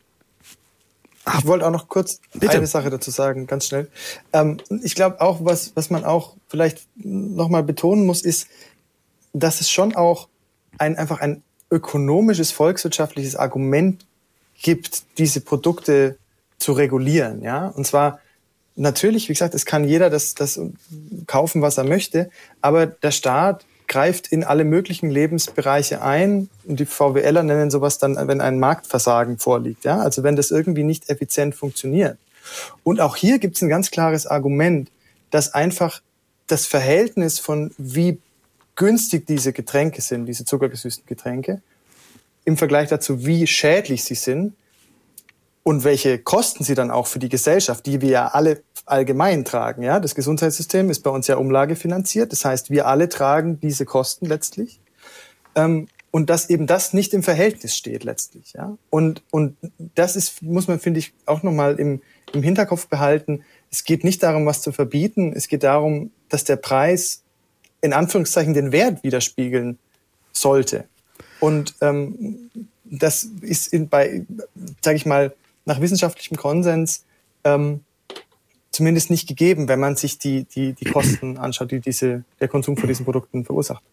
[1.39, 2.57] Ich wollte auch noch kurz Bitte.
[2.57, 3.89] eine Sache dazu sagen, ganz schnell.
[4.33, 8.47] Ähm, ich glaube auch, was, was man auch vielleicht nochmal betonen muss, ist,
[9.31, 10.27] dass es schon auch
[10.77, 14.05] ein, einfach ein ökonomisches, volkswirtschaftliches Argument
[14.61, 16.17] gibt, diese Produkte
[16.57, 17.41] zu regulieren.
[17.41, 17.67] Ja?
[17.67, 18.19] Und zwar
[18.75, 20.59] natürlich, wie gesagt, es kann jeder das, das
[21.25, 22.29] kaufen, was er möchte,
[22.61, 28.15] aber der Staat greift in alle möglichen Lebensbereiche ein und die VWLer nennen sowas dann,
[28.27, 29.85] wenn ein Marktversagen vorliegt.
[29.85, 29.99] Ja?
[29.99, 32.17] Also wenn das irgendwie nicht effizient funktioniert.
[32.83, 34.89] Und auch hier gibt es ein ganz klares Argument,
[35.31, 36.01] dass einfach
[36.47, 38.19] das Verhältnis von wie
[38.75, 41.61] günstig diese Getränke sind, diese zuckergesüßten Getränke,
[42.45, 44.53] im Vergleich dazu, wie schädlich sie sind
[45.63, 49.81] und welche Kosten sie dann auch für die Gesellschaft, die wir ja alle allgemein tragen.
[49.81, 52.31] Ja, das Gesundheitssystem ist bei uns ja umlagefinanziert.
[52.31, 54.81] Das heißt, wir alle tragen diese Kosten letztlich.
[55.55, 58.53] Ähm, und dass eben das nicht im Verhältnis steht letztlich.
[58.53, 58.77] Ja?
[58.89, 59.57] Und, und
[59.95, 62.01] das ist, muss man, finde ich, auch nochmal im,
[62.33, 63.43] im Hinterkopf behalten.
[63.71, 65.33] Es geht nicht darum, was zu verbieten.
[65.35, 67.23] Es geht darum, dass der Preis
[67.81, 69.79] in Anführungszeichen den Wert widerspiegeln
[70.33, 70.85] sollte.
[71.39, 72.49] Und ähm,
[72.83, 74.25] das ist in, bei,
[74.81, 75.33] sage ich mal,
[75.65, 77.05] nach wissenschaftlichem Konsens
[77.43, 77.81] ähm,
[78.71, 82.75] zumindest nicht gegeben, wenn man sich die, die, die Kosten anschaut, die diese, der Konsum
[82.75, 83.83] von diesen Produkten verursacht.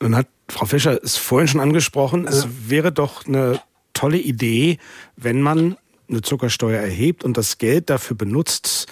[0.00, 3.60] Nun hat Frau Fischer es vorhin schon angesprochen, es wäre doch eine
[3.94, 4.78] tolle Idee,
[5.16, 5.76] wenn man
[6.08, 8.86] eine Zuckersteuer erhebt und das Geld dafür benutzt,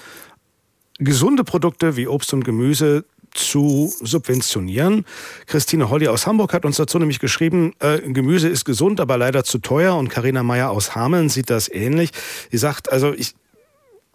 [0.98, 3.04] gesunde Produkte wie Obst und Gemüse
[3.34, 5.04] zu subventionieren.
[5.46, 9.44] Christine Holly aus Hamburg hat uns dazu nämlich geschrieben, äh, Gemüse ist gesund, aber leider
[9.44, 9.96] zu teuer.
[9.96, 12.10] Und Karina Meyer aus Hameln sieht das ähnlich.
[12.50, 13.34] Sie sagt, also ich,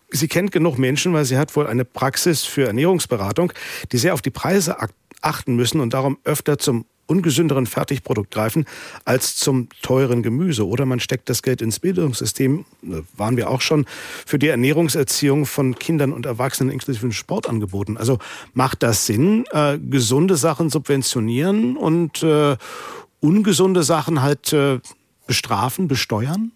[0.10, 3.54] sie kennt genug Menschen, weil sie hat wohl eine Praxis für Ernährungsberatung,
[3.92, 4.78] die sehr auf die Preise
[5.22, 8.66] achten müssen und darum öfter zum ungesünderen Fertigprodukt greifen
[9.06, 10.68] als zum teuren Gemüse.
[10.68, 12.66] Oder man steckt das Geld ins Bildungssystem,
[13.18, 13.86] waren wir auch schon,
[14.26, 17.98] für die Ernährungserziehung von Kindern und Erwachsenen inklusive Sportangeboten.
[17.98, 18.20] Also
[18.54, 22.56] macht das Sinn, äh, gesunde Sachen subventionieren und äh,
[23.20, 24.80] ungesunde Sachen halt äh,
[25.26, 26.52] bestrafen, besteuern?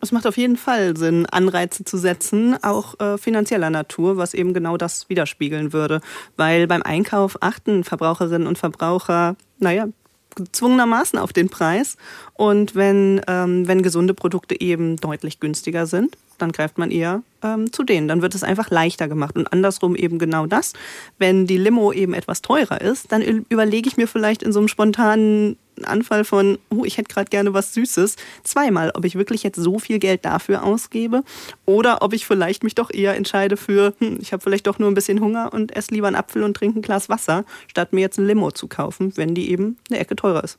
[0.00, 4.52] Es macht auf jeden Fall Sinn, Anreize zu setzen, auch äh, finanzieller Natur, was eben
[4.52, 6.00] genau das widerspiegeln würde.
[6.36, 9.88] Weil beim Einkauf achten Verbraucherinnen und Verbraucher, naja,
[10.36, 11.96] gezwungenermaßen auf den Preis.
[12.34, 17.72] Und wenn, ähm, wenn gesunde Produkte eben deutlich günstiger sind, dann greift man eher ähm,
[17.72, 18.08] zu denen.
[18.08, 19.36] Dann wird es einfach leichter gemacht.
[19.36, 20.74] Und andersrum eben genau das.
[21.18, 24.68] Wenn die Limo eben etwas teurer ist, dann überlege ich mir vielleicht in so einem
[24.68, 29.56] spontanen Anfall von, oh, ich hätte gerade gerne was Süßes, zweimal, ob ich wirklich jetzt
[29.56, 31.22] so viel Geld dafür ausgebe
[31.64, 34.90] oder ob ich vielleicht mich doch eher entscheide für, hm, ich habe vielleicht doch nur
[34.90, 38.00] ein bisschen Hunger und esse lieber einen Apfel und trinke ein Glas Wasser, statt mir
[38.00, 40.58] jetzt ein Limo zu kaufen, wenn die eben eine Ecke teurer ist.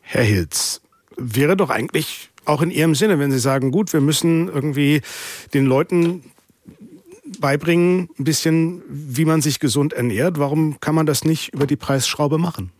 [0.00, 0.80] Herr Hilz,
[1.16, 5.02] wäre doch eigentlich auch in Ihrem Sinne, wenn Sie sagen, gut, wir müssen irgendwie
[5.52, 6.22] den Leuten
[7.40, 10.38] beibringen, ein bisschen, wie man sich gesund ernährt.
[10.38, 12.70] Warum kann man das nicht über die Preisschraube machen?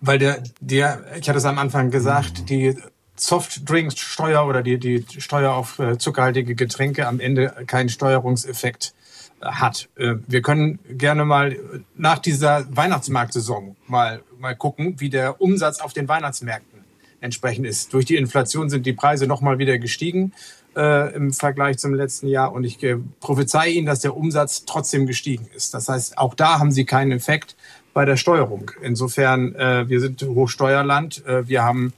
[0.00, 2.76] Weil der, der, ich hatte es am Anfang gesagt, die
[3.16, 8.94] Softdrinks-Steuer oder die, die Steuer auf äh, zuckerhaltige Getränke am Ende keinen Steuerungseffekt
[9.40, 9.88] äh, hat.
[9.96, 11.56] Äh, wir können gerne mal
[11.96, 16.84] nach dieser Weihnachtsmarktsaison mal, mal gucken, wie der Umsatz auf den Weihnachtsmärkten
[17.20, 17.92] entsprechend ist.
[17.92, 20.32] Durch die Inflation sind die Preise nochmal wieder gestiegen
[20.76, 25.06] äh, im Vergleich zum letzten Jahr und ich äh, prophezei Ihnen, dass der Umsatz trotzdem
[25.06, 25.74] gestiegen ist.
[25.74, 27.56] Das heißt, auch da haben Sie keinen Effekt
[27.98, 28.70] bei der Steuerung.
[28.80, 31.92] Insofern, äh, wir sind Hochsteuerland, äh, wir haben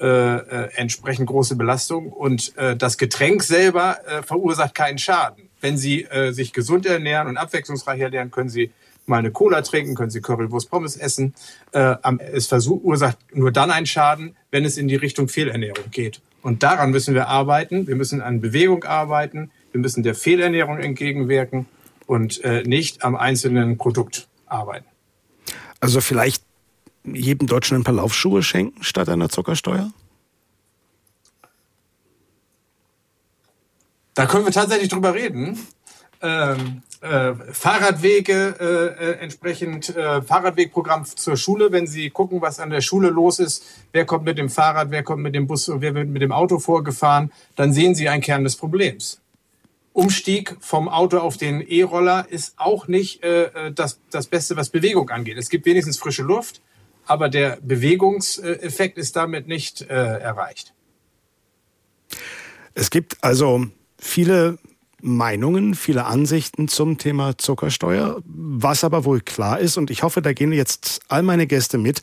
[0.00, 5.50] äh, äh, entsprechend große Belastung und äh, das Getränk selber äh, verursacht keinen Schaden.
[5.60, 8.70] Wenn Sie äh, sich gesund ernähren und abwechslungsreich ernähren, können Sie
[9.04, 11.34] mal eine Cola trinken, können Sie Currywurst Pommes essen.
[11.72, 11.96] Äh,
[12.32, 16.22] es verursacht nur dann einen Schaden, wenn es in die Richtung Fehlernährung geht.
[16.40, 17.86] Und daran müssen wir arbeiten.
[17.86, 19.50] Wir müssen an Bewegung arbeiten.
[19.72, 21.66] Wir müssen der Fehlernährung entgegenwirken
[22.06, 24.86] und äh, nicht am einzelnen Produkt arbeiten.
[25.84, 26.42] Also vielleicht
[27.04, 29.92] jedem Deutschen ein paar Laufschuhe schenken statt einer Zuckersteuer?
[34.14, 35.58] Da können wir tatsächlich drüber reden.
[36.22, 42.70] Ähm, äh, Fahrradwege, äh, äh, entsprechend äh, Fahrradwegprogramm zur Schule, wenn Sie gucken, was an
[42.70, 43.62] der Schule los ist,
[43.92, 46.60] wer kommt mit dem Fahrrad, wer kommt mit dem Bus, wer wird mit dem Auto
[46.60, 49.20] vorgefahren, dann sehen Sie einen Kern des Problems.
[49.94, 54.68] Umstieg vom Auto auf den E-Roller ist auch nicht äh, äh, das, das Beste, was
[54.68, 55.38] Bewegung angeht.
[55.38, 56.60] Es gibt wenigstens frische Luft,
[57.06, 60.74] aber der Bewegungseffekt ist damit nicht äh, erreicht.
[62.74, 63.66] Es gibt also
[63.96, 64.58] viele
[65.04, 68.22] Meinungen, viele Ansichten zum Thema Zuckersteuer.
[68.24, 72.00] Was aber wohl klar ist, und ich hoffe, da gehen jetzt all meine Gäste mit,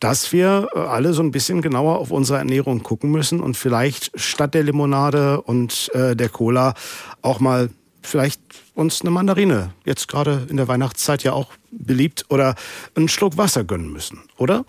[0.00, 4.12] dass wir äh, alle so ein bisschen genauer auf unsere Ernährung gucken müssen und vielleicht
[4.20, 6.74] statt der Limonade und äh, der Cola
[7.22, 7.70] auch mal
[8.02, 8.42] vielleicht
[8.74, 12.54] uns eine Mandarine, jetzt gerade in der Weihnachtszeit ja auch beliebt, oder
[12.94, 14.66] einen Schluck Wasser gönnen müssen, oder?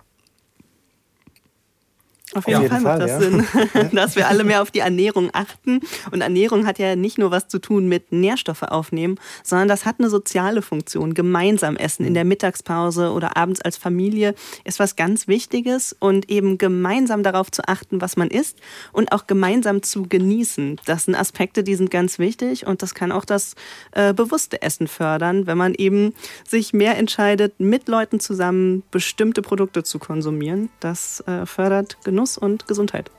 [2.36, 3.20] Auf jeden, Fall macht das ja.
[3.20, 3.46] Sinn,
[3.92, 5.80] dass wir alle mehr auf die Ernährung achten.
[6.12, 9.98] Und Ernährung hat ja nicht nur was zu tun mit Nährstoffe aufnehmen, sondern das hat
[10.00, 11.14] eine soziale Funktion.
[11.14, 16.58] Gemeinsam essen in der Mittagspause oder abends als Familie ist was ganz Wichtiges und eben
[16.58, 18.60] gemeinsam darauf zu achten, was man isst
[18.92, 20.80] und auch gemeinsam zu genießen.
[20.86, 23.56] Das sind Aspekte, die sind ganz wichtig und das kann auch das
[23.92, 26.14] äh, bewusste Essen fördern, wenn man eben
[26.48, 30.70] sich mehr entscheidet, mit Leuten zusammen bestimmte Produkte zu konsumieren.
[30.80, 33.12] Das äh, fördert Genuss Genuss und Gesundheit.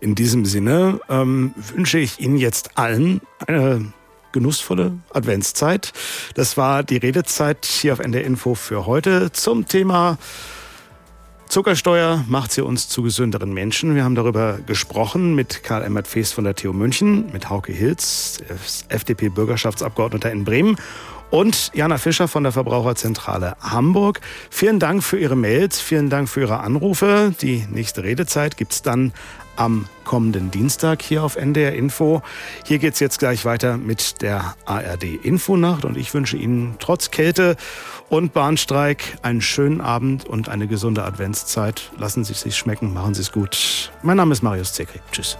[0.00, 3.92] In diesem Sinne ähm, wünsche ich Ihnen jetzt allen eine
[4.32, 5.92] genussvolle Adventszeit.
[6.34, 10.18] Das war die Redezeit hier auf NDR Info für heute zum Thema
[11.46, 13.94] Zuckersteuer macht sie uns zu gesünderen Menschen.
[13.94, 18.42] Wir haben darüber gesprochen mit Karl Emmert Feest von der TU München, mit Hauke Hilz,
[18.88, 20.76] FDP-Bürgerschaftsabgeordneter in Bremen
[21.32, 24.20] und Jana Fischer von der Verbraucherzentrale Hamburg.
[24.50, 27.34] Vielen Dank für Ihre Mails, vielen Dank für Ihre Anrufe.
[27.40, 29.12] Die nächste Redezeit gibt es dann
[29.56, 32.22] am kommenden Dienstag hier auf NDR Info.
[32.66, 37.10] Hier geht es jetzt gleich weiter mit der ARD Infonacht und ich wünsche Ihnen trotz
[37.10, 37.56] Kälte
[38.10, 41.92] und Bahnstreik einen schönen Abend und eine gesunde Adventszeit.
[41.96, 43.90] Lassen Sie es sich schmecken, machen Sie es gut.
[44.02, 45.00] Mein Name ist Marius Zekri.
[45.10, 45.38] Tschüss.